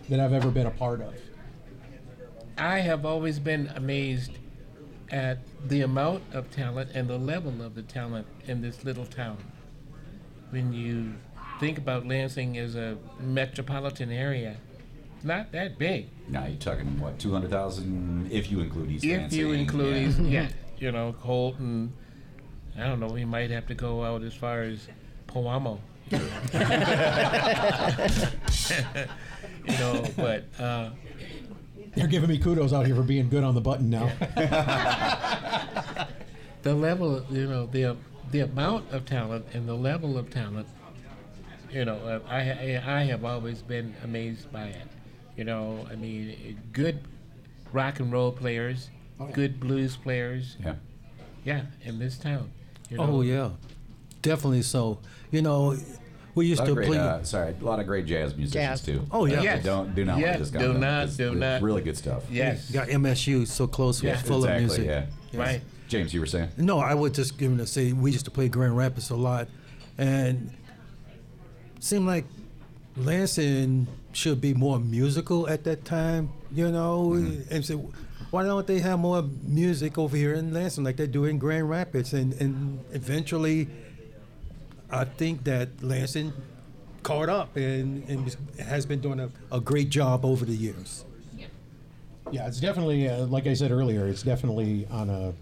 that 0.09 0.21
I've 0.21 0.33
ever 0.33 0.51
been 0.51 0.67
a 0.67 0.71
part 0.71 1.01
of. 1.01 1.15
I 2.59 2.81
have 2.81 3.07
always 3.07 3.39
been 3.39 3.69
amazed 3.75 4.33
at 5.11 5.39
the 5.69 5.81
amount 5.83 6.23
of 6.33 6.51
talent 6.51 6.91
and 6.95 7.09
the 7.09 7.19
level 7.19 7.63
of 7.63 7.75
the 7.75 7.83
talent 7.83 8.27
in 8.47 8.61
this 8.61 8.85
little 8.85 9.07
town. 9.07 9.39
When 10.51 10.73
you 10.73 11.15
think 11.61 11.79
about 11.79 12.07
Lansing 12.07 12.59
as 12.59 12.75
a 12.77 12.97
metropolitan 13.21 14.11
area, 14.13 14.57
not 15.25 15.53
that 15.53 15.79
big. 15.79 16.09
Now 16.29 16.47
you're 16.47 16.57
talking 16.59 16.99
what, 17.01 17.19
two 17.19 17.33
hundred 17.33 17.51
thousand 17.51 18.31
if 18.33 18.51
you 18.51 18.61
include 18.61 18.91
East 18.91 19.05
If 19.05 19.21
Lansing. 19.21 19.39
you 19.39 19.53
include, 19.53 19.95
yeah. 19.95 20.07
these, 20.07 20.19
yeah, 20.29 20.49
you 20.79 20.93
know, 20.93 21.15
Colton, 21.21 21.93
I 22.79 22.85
don't 22.87 23.01
know, 23.01 23.09
we 23.09 23.25
might 23.25 23.51
have 23.51 23.67
to 23.69 23.75
go 23.75 24.05
out 24.05 24.23
as 24.23 24.35
far 24.35 24.63
as 24.63 24.89
Poamo. 25.27 25.79
you 26.13 26.19
know, 29.79 30.05
but 30.17 30.45
uh, 30.61 30.91
They're 31.95 32.07
giving 32.07 32.29
me 32.29 32.39
kudos 32.39 32.73
out 32.73 32.87
here 32.87 32.95
for 32.95 33.03
being 33.03 33.29
good 33.29 33.45
on 33.45 33.55
the 33.55 33.61
button 33.61 33.89
now. 33.91 34.11
the 36.63 36.75
level, 36.75 37.25
you 37.31 37.47
know, 37.47 37.67
the 37.67 37.97
the 38.31 38.41
amount 38.41 38.91
of 38.93 39.05
talent 39.05 39.47
and 39.53 39.69
the 39.69 39.75
level 39.75 40.19
of 40.19 40.31
talent, 40.31 40.67
you 41.71 41.85
know, 41.85 41.97
uh, 41.97 42.21
I 42.29 42.41
I, 42.41 43.01
I 43.01 43.05
have 43.05 43.25
always 43.25 43.63
been 43.63 43.95
amazed 44.05 44.51
by 44.53 44.67
it. 44.67 44.89
You 45.37 45.45
know, 45.45 45.87
I 45.91 45.95
mean, 45.97 46.61
good 46.73 47.01
rock 47.73 48.01
and 48.01 48.13
roll 48.13 48.33
players, 48.33 48.91
Oh, 49.21 49.27
yeah. 49.29 49.33
good 49.35 49.61
blues 49.61 49.97
players, 49.97 50.57
yeah. 50.63 50.75
yeah, 51.45 51.63
in 51.83 51.99
this 51.99 52.19
town. 52.19 52.51
You 52.91 52.99
know? 52.99 53.05
Oh 53.05 53.21
yeah, 53.23 53.51
definitely 54.21 54.63
so. 54.63 54.99
You 55.31 55.41
know, 55.43 55.77
we 56.35 56.47
used 56.47 56.65
to 56.65 56.75
great, 56.75 56.89
play. 56.89 56.99
uh, 56.99 57.23
sorry, 57.23 57.55
a 57.61 57.65
lot 57.65 57.79
of 57.81 57.87
great 57.87 58.05
jazz 58.07 58.35
musicians 58.37 58.53
Jazz. 58.53 58.83
too. 58.83 59.07
Oh, 59.11 59.25
yeah. 59.27 59.43
Yes. 59.43 59.65
Don't 59.65 59.95
do 59.95 60.05
not 60.05 60.19
Yes, 60.19 60.29
let 60.31 60.39
this 60.39 60.51
do 60.51 60.75
not, 60.75 61.17
do 61.17 61.35
not. 61.35 61.63
Really 61.63 61.83
good 61.83 61.97
stuff. 61.97 62.25
Yes. 62.31 62.71
got 62.71 62.89
MSU 62.89 63.47
so 63.47 63.67
close, 63.67 64.03
Yeah, 64.03 64.13
was 64.13 64.23
full 64.23 64.45
exactly. 64.45 64.65
of 64.65 64.71
music. 64.71 65.09
Yeah. 65.33 65.41
Right. 65.41 65.61
James, 65.89 66.13
you 66.15 66.21
were 66.21 66.27
saying? 66.27 66.49
No, 66.57 66.79
I 66.79 66.95
was 66.95 67.13
just 67.13 67.39
going 67.39 67.59
to 67.59 67.67
say 67.67 67.93
we 67.93 68.13
used 68.13 68.25
to 68.25 68.31
play 68.31 68.49
Grand 68.49 68.77
Rapids 68.77 69.11
a 69.11 69.15
lot, 69.17 69.49
and 69.99 70.51
seemed 71.81 72.07
like 72.07 72.25
Lansing 72.97 73.87
should 74.13 74.41
be 74.41 74.53
more 74.55 74.79
musical 74.79 75.49
at 75.49 75.65
that 75.65 75.85
time, 75.85 76.31
you 76.53 76.71
know. 76.71 77.15
And 77.51 77.65
so, 77.65 77.91
why 78.31 78.45
don't 78.45 78.67
they 78.67 78.81
have 78.81 78.99
more 78.99 79.23
music 79.43 79.97
over 79.99 80.17
here 80.17 80.35
in 80.35 80.53
Lansing 80.53 80.85
like 80.85 80.97
they 80.97 81.07
do 81.07 81.25
in 81.25 81.39
Grand 81.39 81.69
Rapids? 81.71 82.13
And 82.13 82.35
and 82.35 82.81
eventually, 82.93 83.69
I 84.91 85.05
think 85.05 85.45
that 85.45 85.83
Lansing 85.83 86.33
caught 87.03 87.29
up 87.29 87.57
and, 87.57 88.07
and 88.09 88.37
has 88.61 88.87
been 88.87 89.01
doing 89.01 89.19
a, 89.21 89.31
a 89.51 89.61
great 89.61 89.89
job 89.91 90.25
over 90.25 90.45
the 90.45 90.55
years. 90.55 91.05
yeah, 92.31 92.47
it's 92.47 92.61
definitely, 92.61 93.09
uh, 93.09 93.27
like 93.27 93.47
I 93.49 93.55
said 93.55 93.73
earlier, 93.73 94.07
it's 94.07 94.23
definitely 94.23 94.87
on 94.91 95.11
a, 95.11 95.33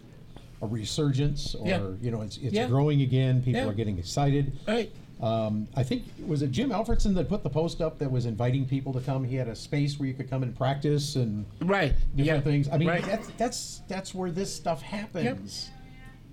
a 0.62 0.66
resurgence, 0.66 1.54
or 1.54 1.66
Yeah. 1.66 1.88
you 2.00 2.10
know, 2.10 2.22
it's 2.22 2.38
it's 2.38 2.54
Yeah. 2.54 2.66
growing 2.68 3.02
again. 3.02 3.42
People 3.42 3.60
Yeah. 3.62 3.68
are 3.68 3.74
getting 3.74 3.98
excited. 3.98 4.52
Right. 4.68 4.90
Um, 5.22 5.68
I 5.76 5.82
think 5.82 6.04
was 6.26 6.40
it 6.40 6.50
Jim 6.50 6.70
Alfredson 6.70 7.14
that 7.16 7.28
put 7.28 7.42
the 7.42 7.50
post 7.50 7.82
up 7.82 7.98
that 7.98 8.10
was 8.10 8.24
inviting 8.24 8.66
people 8.66 8.92
to 8.94 9.00
come. 9.00 9.22
He 9.22 9.36
had 9.36 9.48
a 9.48 9.54
space 9.54 9.98
where 9.98 10.08
you 10.08 10.14
could 10.14 10.30
come 10.30 10.42
and 10.42 10.56
practice 10.56 11.16
and 11.16 11.44
Right. 11.60 11.92
different 12.16 12.26
yeah. 12.26 12.40
things. 12.40 12.68
I 12.70 12.78
mean, 12.78 12.88
right. 12.88 13.04
that's 13.04 13.28
that's 13.36 13.82
that's 13.86 14.14
where 14.14 14.30
this 14.30 14.54
stuff 14.54 14.80
happens. 14.80 15.70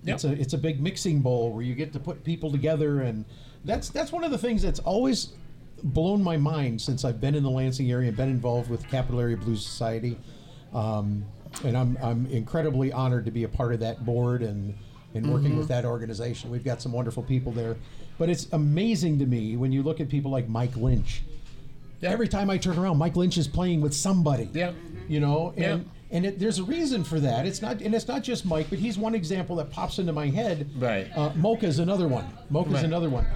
Yep. 0.04 0.14
It's 0.14 0.24
a 0.24 0.32
it's 0.32 0.52
a 0.54 0.58
big 0.58 0.80
mixing 0.80 1.20
bowl 1.20 1.52
where 1.52 1.62
you 1.62 1.74
get 1.74 1.92
to 1.92 2.00
put 2.00 2.24
people 2.24 2.50
together, 2.50 3.02
and 3.02 3.26
that's 3.64 3.90
that's 3.90 4.10
one 4.10 4.24
of 4.24 4.30
the 4.30 4.38
things 4.38 4.62
that's 4.62 4.80
always 4.80 5.32
blown 5.82 6.22
my 6.22 6.36
mind 6.36 6.80
since 6.80 7.04
I've 7.04 7.20
been 7.20 7.34
in 7.34 7.42
the 7.42 7.50
Lansing 7.50 7.90
area 7.90 8.08
and 8.08 8.16
been 8.16 8.30
involved 8.30 8.70
with 8.70 8.88
Capital 8.88 9.20
Area 9.20 9.36
Blues 9.36 9.64
Society. 9.64 10.18
Um, 10.72 11.24
and 11.64 11.76
I'm 11.76 11.98
I'm 12.02 12.26
incredibly 12.26 12.92
honored 12.92 13.24
to 13.26 13.30
be 13.30 13.44
a 13.44 13.48
part 13.48 13.74
of 13.74 13.80
that 13.80 14.04
board 14.04 14.42
and 14.42 14.74
and 15.14 15.32
working 15.32 15.56
with 15.56 15.68
that 15.68 15.84
organization. 15.84 16.50
We've 16.50 16.64
got 16.64 16.82
some 16.82 16.92
wonderful 16.92 17.22
people 17.22 17.50
there, 17.50 17.76
but 18.18 18.28
it's 18.28 18.46
amazing 18.52 19.18
to 19.20 19.26
me 19.26 19.56
when 19.56 19.72
you 19.72 19.82
look 19.82 20.00
at 20.00 20.08
people 20.08 20.30
like 20.30 20.48
Mike 20.48 20.76
Lynch. 20.76 21.22
Yeah. 22.00 22.10
Every 22.10 22.28
time 22.28 22.48
I 22.50 22.58
turn 22.58 22.78
around, 22.78 22.98
Mike 22.98 23.16
Lynch 23.16 23.38
is 23.38 23.48
playing 23.48 23.80
with 23.80 23.94
somebody 23.94 24.48
Yeah. 24.52 24.72
you 25.08 25.20
know 25.20 25.52
and 25.56 25.82
Yeah. 25.84 25.90
and 26.10 26.26
it, 26.26 26.38
there's 26.38 26.58
a 26.58 26.64
reason 26.64 27.02
for 27.04 27.18
that 27.20 27.44
it's 27.46 27.60
not 27.60 27.80
and 27.82 27.94
it's 27.94 28.06
not 28.08 28.22
just 28.22 28.46
mike 28.46 28.66
but 28.70 28.78
he's 28.78 28.96
one 28.96 29.14
example 29.14 29.56
that 29.56 29.70
pops 29.70 29.98
into 29.98 30.12
my 30.12 30.28
head 30.28 30.66
Right. 30.78 31.06
uh, 31.16 31.32
mocha's 31.34 31.78
another 31.80 32.06
one 32.08 32.24
mocha's 32.50 32.74
Right. 32.74 32.84
another 32.84 33.10
one 33.10 33.26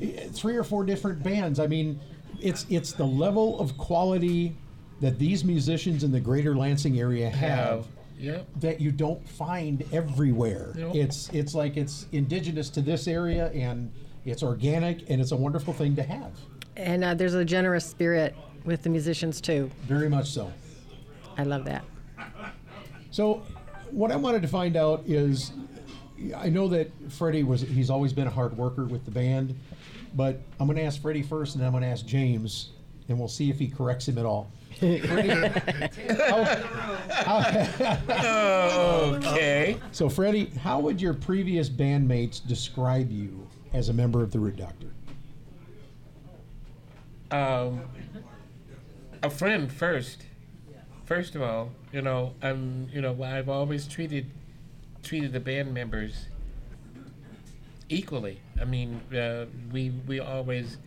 Eh, 0.00 0.28
three 0.32 0.56
or 0.56 0.62
four 0.64 0.84
different 0.84 1.22
bands 1.22 1.58
i 1.58 1.66
mean 1.66 1.98
it's 2.40 2.66
it's 2.68 2.92
the 2.92 3.04
level 3.06 3.58
of 3.60 3.76
quality 3.78 4.54
that 5.00 5.18
these 5.18 5.42
musicians 5.44 6.04
in 6.04 6.12
the 6.12 6.20
greater 6.20 6.54
lansing 6.54 6.98
area 6.98 7.28
have 7.30 7.58
Have. 7.58 7.86
Yep. 8.20 8.46
that 8.60 8.80
you 8.80 8.92
don't 8.92 9.26
find 9.28 9.84
everywhere 9.92 10.74
Nope. 10.76 10.94
it's 10.94 11.28
it's 11.30 11.54
like 11.54 11.76
it's 11.76 12.06
indigenous 12.12 12.68
to 12.70 12.80
this 12.82 13.08
area 13.08 13.50
and 13.52 13.90
it's 14.24 14.42
organic 14.42 15.08
and 15.10 15.20
it's 15.20 15.32
a 15.32 15.36
wonderful 15.36 15.72
thing 15.72 15.96
to 15.96 16.02
have 16.02 16.32
And 16.76 17.04
uh, 17.04 17.14
there's 17.14 17.34
a 17.34 17.44
generous 17.44 17.84
spirit 17.84 18.34
with 18.64 18.82
the 18.82 18.90
musicians 18.90 19.40
too. 19.40 19.70
very 19.86 20.08
much 20.08 20.30
so 20.30 20.52
I 21.36 21.44
love 21.44 21.64
that. 21.64 21.82
So, 23.10 23.42
what 23.90 24.12
I 24.12 24.16
wanted 24.16 24.42
to 24.42 24.48
find 24.48 24.76
out 24.76 25.02
is, 25.06 25.52
I 26.36 26.48
know 26.50 26.68
that 26.68 26.90
Freddie 27.10 27.42
was 27.42 27.62
he's 27.62 27.88
always 27.90 28.12
been 28.12 28.26
a 28.26 28.30
hard 28.30 28.54
worker 28.56 28.84
with 28.84 29.04
the 29.06 29.10
band, 29.10 29.58
but 30.14 30.40
I'm 30.60 30.66
going 30.66 30.76
to 30.76 30.84
ask 30.84 31.00
Freddie 31.00 31.22
first, 31.22 31.54
and 31.54 31.62
then 31.62 31.66
I'm 31.68 31.72
going 31.72 31.82
to 31.84 31.88
ask 31.88 32.04
James, 32.06 32.70
and 33.08 33.18
we'll 33.18 33.28
see 33.28 33.48
if 33.50 33.58
he 33.58 33.66
corrects 33.66 34.06
him 34.08 34.18
at 34.18 34.26
all. 34.26 34.50
Freddie, 34.78 35.30
how- 36.24 36.44
how- 37.10 39.20
Okay. 39.26 39.78
so, 39.90 40.08
Freddie, 40.10 40.46
how 40.62 40.80
would 40.80 41.00
your 41.00 41.14
previous 41.14 41.68
bandmates 41.70 42.46
describe 42.46 43.10
you 43.10 43.46
as 43.72 43.88
a 43.88 43.92
member 43.92 44.22
of 44.22 44.32
the 44.32 44.38
Root 44.38 44.56
Doctor? 44.56 44.92
um, 47.32 47.80
a 49.22 49.30
friend 49.30 49.72
first. 49.72 50.22
First 51.06 51.34
of 51.34 51.42
all, 51.42 51.70
you 51.92 52.02
know, 52.02 52.34
I'm, 52.42 52.88
you 52.92 53.00
know, 53.00 53.20
I've 53.22 53.48
always 53.48 53.86
treated 53.88 54.30
treated 55.02 55.32
the 55.32 55.40
band 55.40 55.74
members 55.74 56.26
equally. 57.88 58.40
I 58.60 58.64
mean, 58.64 59.00
uh, 59.14 59.46
we 59.72 59.90
we 60.06 60.20
always, 60.20 60.78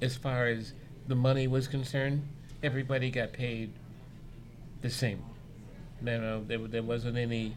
as 0.00 0.16
far 0.16 0.46
as 0.46 0.72
the 1.08 1.14
money 1.16 1.48
was 1.48 1.66
concerned, 1.66 2.22
everybody 2.62 3.10
got 3.10 3.32
paid 3.32 3.72
the 4.82 4.90
same. 4.90 5.22
You 6.04 6.18
know, 6.18 6.44
there, 6.46 6.58
there 6.58 6.82
wasn't 6.82 7.18
any 7.18 7.56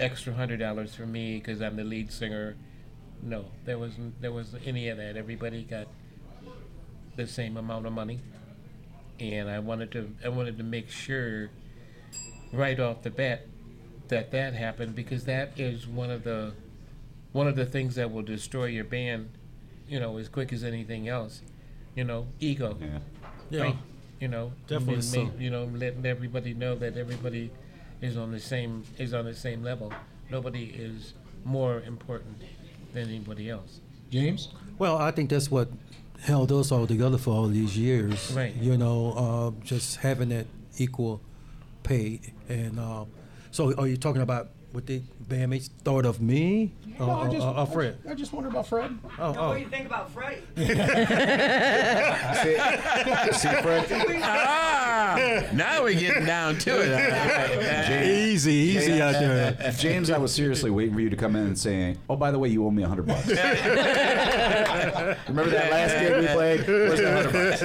extra 0.00 0.32
hundred 0.32 0.58
dollars 0.58 0.94
for 0.94 1.06
me 1.06 1.38
because 1.38 1.60
I'm 1.60 1.76
the 1.76 1.84
lead 1.84 2.12
singer. 2.12 2.56
No, 3.22 3.46
there 3.64 3.78
wasn't 3.78 4.20
there 4.20 4.32
wasn't 4.32 4.66
any 4.66 4.88
of 4.88 4.98
that. 4.98 5.16
Everybody 5.16 5.62
got 5.64 5.88
the 7.16 7.26
same 7.26 7.56
amount 7.56 7.86
of 7.86 7.92
money, 7.92 8.20
and 9.18 9.48
I 9.48 9.58
wanted 9.58 9.90
to 9.92 10.14
I 10.24 10.28
wanted 10.28 10.58
to 10.58 10.64
make 10.64 10.90
sure 10.90 11.50
right 12.52 12.78
off 12.78 13.02
the 13.02 13.10
bat 13.10 13.46
that 14.08 14.30
that 14.30 14.54
happened 14.54 14.94
because 14.94 15.24
that 15.24 15.58
is 15.58 15.86
one 15.86 16.10
of 16.10 16.24
the 16.24 16.52
one 17.32 17.46
of 17.46 17.56
the 17.56 17.66
things 17.66 17.96
that 17.96 18.10
will 18.10 18.22
destroy 18.22 18.66
your 18.66 18.84
band, 18.84 19.28
you 19.88 20.00
know, 20.00 20.16
as 20.16 20.28
quick 20.28 20.52
as 20.52 20.64
anything 20.64 21.08
else. 21.08 21.42
You 21.94 22.04
know, 22.04 22.28
ego. 22.40 22.76
Yeah. 22.80 22.98
Yeah. 23.50 23.62
Right. 23.62 23.76
You 24.20 24.28
know, 24.28 24.52
Definitely 24.66 24.94
and 24.94 25.04
so. 25.04 25.30
you 25.38 25.50
know, 25.50 25.64
letting 25.64 26.04
everybody 26.06 26.54
know 26.54 26.74
that 26.76 26.96
everybody 26.96 27.50
is 28.00 28.16
on 28.16 28.32
the 28.32 28.40
same 28.40 28.84
is 28.98 29.14
on 29.14 29.24
the 29.24 29.34
same 29.34 29.62
level. 29.62 29.92
Nobody 30.30 30.64
is 30.64 31.14
more 31.44 31.80
important 31.82 32.42
than 32.92 33.08
anybody 33.08 33.50
else. 33.50 33.80
James? 34.10 34.48
Well, 34.78 34.96
I 34.98 35.10
think 35.10 35.30
that's 35.30 35.50
what 35.50 35.68
held 36.20 36.52
us 36.52 36.72
all 36.72 36.86
together 36.86 37.18
for 37.18 37.30
all 37.30 37.48
these 37.48 37.76
years. 37.76 38.32
Right. 38.32 38.54
You 38.54 38.76
know, 38.76 39.12
uh, 39.60 39.64
just 39.64 39.96
having 39.96 40.30
that 40.30 40.46
equal 40.78 41.20
pay. 41.82 42.20
And 42.48 42.78
uh, 42.78 43.04
so, 43.50 43.74
are 43.76 43.86
you 43.86 43.96
talking 43.96 44.22
about 44.22 44.50
what 44.72 44.86
the 44.86 45.00
bandmates 45.26 45.68
thought 45.82 46.04
of 46.04 46.20
me 46.20 46.72
or, 46.98 47.06
No, 47.06 47.12
I 47.12 47.26
uh, 47.26 47.30
just, 47.30 47.46
uh, 47.46 47.50
uh, 47.50 47.52
or- 47.54 47.58
or 47.60 47.66
Fred? 47.66 47.98
I 48.08 48.14
just 48.14 48.32
wonder 48.32 48.50
about 48.50 48.66
Fred. 48.66 48.98
Oh, 49.18 49.28
What 49.30 49.38
oh. 49.38 49.54
do 49.54 49.60
you 49.60 49.68
think 49.68 49.86
about 49.86 50.10
Freddie? 50.10 50.42
See, 53.34 53.48
Fred, 53.62 53.86
Ah, 54.22 55.16
now 55.52 55.82
we're 55.84 55.98
getting 55.98 56.26
down 56.26 56.58
to 56.58 56.70
it. 56.80 58.06
Easy, 58.06 58.52
easy 58.52 59.00
out 59.00 59.12
there. 59.12 59.72
James, 59.78 60.10
I 60.10 60.18
was 60.18 60.34
seriously 60.34 60.70
waiting 60.70 60.94
for 60.94 61.00
you 61.00 61.10
to 61.10 61.16
come 61.16 61.36
in 61.36 61.46
and 61.46 61.58
say, 61.58 61.96
"Oh, 62.08 62.16
by 62.16 62.30
the 62.30 62.38
way, 62.38 62.48
you 62.48 62.64
owe 62.66 62.70
me 62.70 62.82
a 62.82 62.88
hundred 62.88 63.06
bucks." 63.06 63.26
Remember 63.28 63.44
that 65.50 65.70
last 65.70 66.00
gig 66.00 66.20
we 66.20 66.26
played? 66.28 66.66
Where's 66.66 67.00
the 67.00 67.12
hundred 67.12 67.32
bucks? 67.32 67.62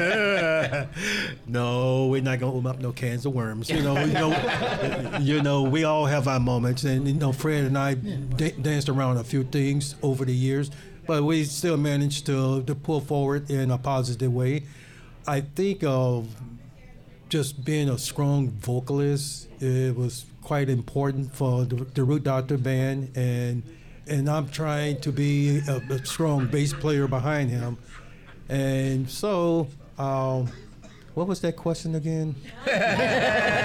No, 1.48 2.08
we're 2.08 2.22
not 2.22 2.40
gonna 2.40 2.54
open 2.54 2.68
up 2.68 2.80
no 2.80 2.92
cans 2.92 3.26
of 3.26 3.34
worms. 3.34 3.70
You 3.70 3.82
know, 3.82 3.98
you 4.04 4.14
know, 4.14 5.18
you 5.22 5.42
know, 5.42 5.64
we 5.64 5.84
all 5.84 6.06
have 6.06 6.28
our 6.28 6.40
moments, 6.40 6.84
and 6.84 6.93
you 7.02 7.14
know, 7.14 7.32
Fred 7.32 7.66
and 7.66 7.78
I 7.78 7.96
da- 7.96 8.56
danced 8.62 8.90
around 8.90 9.18
a 9.18 9.24
few 9.24 9.44
things 9.44 9.96
over 10.02 10.26
the 10.26 10.34
years, 10.34 10.72
but 11.08 11.24
we 11.24 11.44
still 11.44 11.78
managed 11.78 12.26
to 12.28 12.64
to 12.64 12.76
pull 12.76 13.02
forward 13.02 13.50
in 13.50 13.72
a 13.72 13.78
positive 13.78 14.34
way. 14.34 14.64
I 15.28 15.42
think 15.42 15.84
of 15.84 16.28
just 17.30 17.64
being 17.66 17.90
a 17.90 17.98
strong 17.98 18.50
vocalist. 18.50 19.48
It 19.60 19.96
was 19.96 20.26
quite 20.42 20.70
important 20.70 21.34
for 21.34 21.66
the, 21.66 21.76
the 21.76 22.04
Root 22.04 22.24
Doctor 22.24 22.58
band, 22.58 23.18
and 23.18 23.64
and 24.08 24.30
I'm 24.30 24.50
trying 24.50 25.00
to 25.02 25.12
be 25.12 25.60
a, 25.68 25.78
a 25.90 26.06
strong 26.06 26.48
bass 26.48 26.74
player 26.74 27.08
behind 27.08 27.50
him, 27.50 27.78
and 28.50 29.10
so. 29.10 29.68
Um, 29.98 30.50
what 31.14 31.28
was 31.28 31.42
that 31.42 31.56
question 31.56 31.96
again? 31.96 32.36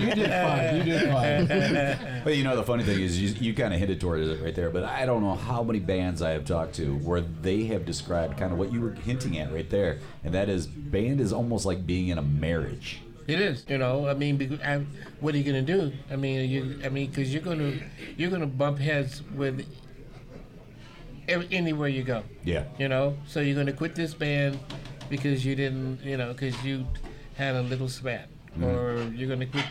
You 0.00 0.14
did 0.14 0.30
fine. 0.30 0.76
You 0.76 0.82
did 0.84 1.10
fine. 1.10 2.20
But 2.24 2.36
you 2.36 2.44
know, 2.44 2.56
the 2.56 2.62
funny 2.62 2.84
thing 2.84 3.00
is, 3.00 3.20
you, 3.20 3.28
you 3.40 3.54
kind 3.54 3.72
of 3.72 3.80
hinted 3.80 4.00
towards 4.00 4.28
it 4.28 4.42
right 4.42 4.54
there. 4.54 4.70
But 4.70 4.84
I 4.84 5.06
don't 5.06 5.22
know 5.22 5.34
how 5.34 5.62
many 5.62 5.78
bands 5.80 6.22
I 6.22 6.30
have 6.30 6.44
talked 6.44 6.74
to 6.76 6.96
where 6.96 7.20
they 7.20 7.64
have 7.64 7.84
described 7.84 8.36
kind 8.38 8.52
of 8.52 8.58
what 8.58 8.72
you 8.72 8.80
were 8.80 8.92
hinting 8.92 9.38
at 9.38 9.52
right 9.52 9.68
there, 9.68 9.98
and 10.24 10.34
that 10.34 10.48
is 10.48 10.66
band 10.66 11.20
is 11.20 11.32
almost 11.32 11.66
like 11.66 11.86
being 11.86 12.08
in 12.08 12.18
a 12.18 12.22
marriage. 12.22 13.00
It 13.26 13.40
is, 13.40 13.64
you 13.68 13.78
know. 13.78 14.08
I 14.08 14.14
mean, 14.14 14.58
I, 14.64 14.84
what 15.20 15.34
are 15.34 15.38
you 15.38 15.44
gonna 15.44 15.62
do? 15.62 15.92
I 16.10 16.16
mean, 16.16 16.48
you, 16.48 16.80
I 16.84 16.88
mean, 16.88 17.10
because 17.10 17.32
you're 17.32 17.42
gonna 17.42 17.74
you're 18.16 18.30
gonna 18.30 18.46
bump 18.46 18.78
heads 18.78 19.22
with 19.34 19.66
every, 21.28 21.48
anywhere 21.52 21.88
you 21.88 22.02
go. 22.02 22.22
Yeah. 22.44 22.64
You 22.78 22.88
know, 22.88 23.16
so 23.26 23.40
you're 23.40 23.56
gonna 23.56 23.72
quit 23.72 23.94
this 23.94 24.14
band 24.14 24.58
because 25.08 25.44
you 25.44 25.54
didn't, 25.54 26.02
you 26.02 26.16
know, 26.16 26.32
because 26.32 26.62
you 26.64 26.86
had 27.36 27.54
a 27.54 27.62
little 27.62 27.88
spat, 27.88 28.28
mm-hmm. 28.52 28.64
or 28.64 29.02
you're 29.14 29.28
gonna 29.28 29.46
quit. 29.46 29.64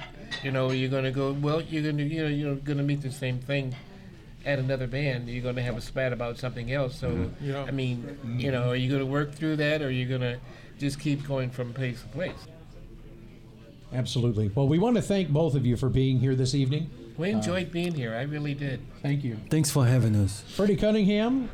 You 0.43 0.51
know, 0.51 0.71
you're 0.71 0.89
gonna 0.89 1.11
go. 1.11 1.33
Well, 1.33 1.61
you're 1.61 1.83
gonna, 1.83 2.03
you 2.03 2.23
know, 2.23 2.29
you're 2.29 2.55
gonna 2.55 2.83
meet 2.83 3.01
the 3.01 3.11
same 3.11 3.39
thing 3.39 3.75
at 4.45 4.59
another 4.59 4.87
band. 4.87 5.29
You're 5.29 5.43
gonna 5.43 5.61
have 5.61 5.77
a 5.77 5.81
spat 5.81 6.13
about 6.13 6.37
something 6.37 6.71
else. 6.71 6.99
So, 6.99 7.09
mm-hmm. 7.11 7.67
I 7.67 7.71
mean, 7.71 8.17
you 8.37 8.51
know, 8.51 8.69
are 8.69 8.75
you 8.75 8.91
gonna 8.91 9.05
work 9.05 9.33
through 9.33 9.57
that, 9.57 9.81
or 9.81 9.87
are 9.87 9.91
you 9.91 10.05
gonna 10.05 10.39
just 10.79 10.99
keep 10.99 11.27
going 11.27 11.49
from 11.49 11.73
place 11.73 12.01
to 12.01 12.07
place? 12.07 12.47
Absolutely. 13.93 14.51
Well, 14.53 14.67
we 14.67 14.79
want 14.79 14.97
to 14.97 15.01
thank 15.01 15.29
both 15.29 15.55
of 15.55 15.65
you 15.65 15.77
for 15.77 15.89
being 15.89 16.19
here 16.19 16.35
this 16.35 16.53
evening. 16.53 16.89
We 17.17 17.33
uh, 17.33 17.37
enjoyed 17.37 17.71
being 17.71 17.93
here. 17.93 18.15
I 18.15 18.23
really 18.23 18.53
did. 18.53 18.81
Thank 19.01 19.23
you. 19.23 19.37
Thanks 19.49 19.71
for 19.71 19.85
having 19.85 20.15
us. 20.15 20.43
Freddie 20.55 20.75
Cunningham, 20.75 21.49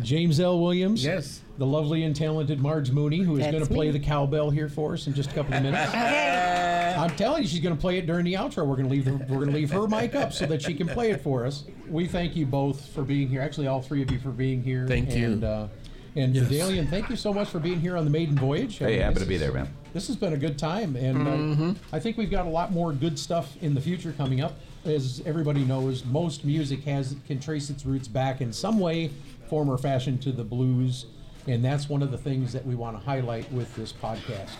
James 0.00 0.40
L. 0.40 0.60
Williams. 0.60 1.04
Yes. 1.04 1.42
The 1.58 1.66
lovely 1.66 2.04
and 2.04 2.14
talented 2.14 2.60
Marge 2.60 2.92
Mooney, 2.92 3.18
who 3.18 3.34
is 3.34 3.40
That's 3.40 3.50
going 3.52 3.66
to 3.66 3.74
play 3.74 3.86
me. 3.86 3.92
the 3.92 3.98
cowbell 3.98 4.50
here 4.50 4.68
for 4.68 4.94
us 4.94 5.08
in 5.08 5.14
just 5.14 5.32
a 5.32 5.34
couple 5.34 5.54
of 5.54 5.62
minutes. 5.64 5.92
I'm 5.94 7.10
telling 7.16 7.42
you, 7.42 7.48
she's 7.48 7.58
going 7.60 7.74
to 7.74 7.80
play 7.80 7.98
it 7.98 8.06
during 8.06 8.24
the 8.24 8.34
outro. 8.34 8.58
We're 8.66 8.76
going 8.76 8.84
to 8.88 8.90
leave 8.94 9.04
the, 9.06 9.12
we're 9.12 9.38
going 9.40 9.48
to 9.48 9.54
leave 9.56 9.70
her 9.72 9.88
mic 9.88 10.14
up 10.14 10.32
so 10.32 10.46
that 10.46 10.62
she 10.62 10.72
can 10.74 10.86
play 10.88 11.10
it 11.10 11.20
for 11.20 11.44
us. 11.44 11.64
We 11.88 12.06
thank 12.06 12.36
you 12.36 12.46
both 12.46 12.88
for 12.90 13.02
being 13.02 13.28
here. 13.28 13.40
Actually, 13.40 13.66
all 13.66 13.82
three 13.82 14.02
of 14.02 14.10
you 14.12 14.20
for 14.20 14.30
being 14.30 14.62
here. 14.62 14.86
Thank 14.86 15.12
you. 15.14 15.26
And, 15.32 15.44
uh, 15.44 15.66
and 16.14 16.34
Yes. 16.34 16.48
Daedalian, 16.48 16.88
thank 16.88 17.10
you 17.10 17.16
so 17.16 17.32
much 17.32 17.48
for 17.48 17.58
being 17.58 17.80
here 17.80 17.96
on 17.96 18.04
the 18.04 18.10
maiden 18.10 18.36
voyage. 18.36 18.80
I 18.80 18.84
Hey, 18.86 18.90
mean, 18.92 19.00
happy 19.02 19.18
to 19.20 19.26
be 19.26 19.36
there, 19.36 19.52
man. 19.52 19.68
This 19.92 20.06
has 20.06 20.16
been 20.16 20.32
a 20.34 20.38
good 20.38 20.58
time, 20.58 20.94
and 20.96 21.74
uh, 21.74 21.74
I 21.92 21.98
think 21.98 22.16
we've 22.18 22.30
got 22.30 22.46
a 22.46 22.50
lot 22.50 22.70
more 22.72 22.92
good 22.92 23.18
stuff 23.18 23.56
in 23.62 23.74
the 23.74 23.80
future 23.80 24.12
coming 24.16 24.40
up. 24.40 24.54
As 24.84 25.22
everybody 25.26 25.64
knows, 25.64 26.04
most 26.04 26.44
music 26.44 26.84
has 26.84 27.16
can 27.26 27.40
trace 27.40 27.68
its 27.70 27.84
roots 27.84 28.06
back 28.06 28.40
in 28.40 28.52
some 28.52 28.78
way, 28.78 29.10
form, 29.48 29.68
or 29.68 29.76
fashion 29.78 30.18
to 30.18 30.30
the 30.32 30.44
blues, 30.44 31.06
and 31.46 31.64
that's 31.64 31.88
one 31.88 32.02
of 32.02 32.10
the 32.10 32.18
things 32.18 32.52
that 32.52 32.66
we 32.66 32.74
want 32.74 32.98
to 32.98 33.04
highlight 33.04 33.50
with 33.52 33.74
this 33.76 33.92
podcast. 33.92 34.50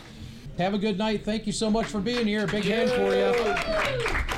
Have 0.58 0.74
a 0.74 0.78
good 0.78 0.98
night. 0.98 1.24
Thank 1.24 1.46
you 1.46 1.52
so 1.52 1.70
much 1.70 1.86
for 1.86 2.00
being 2.00 2.26
here. 2.26 2.46
Big 2.46 2.64
hand 2.64 2.90
for 2.90 3.14
you. 3.14 4.37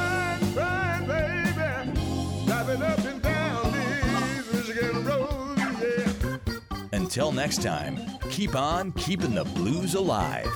Until 7.11 7.33
next 7.33 7.61
time, 7.61 7.99
keep 8.29 8.55
on 8.55 8.93
keeping 8.93 9.35
the 9.35 9.43
blues 9.43 9.95
alive. 9.95 10.47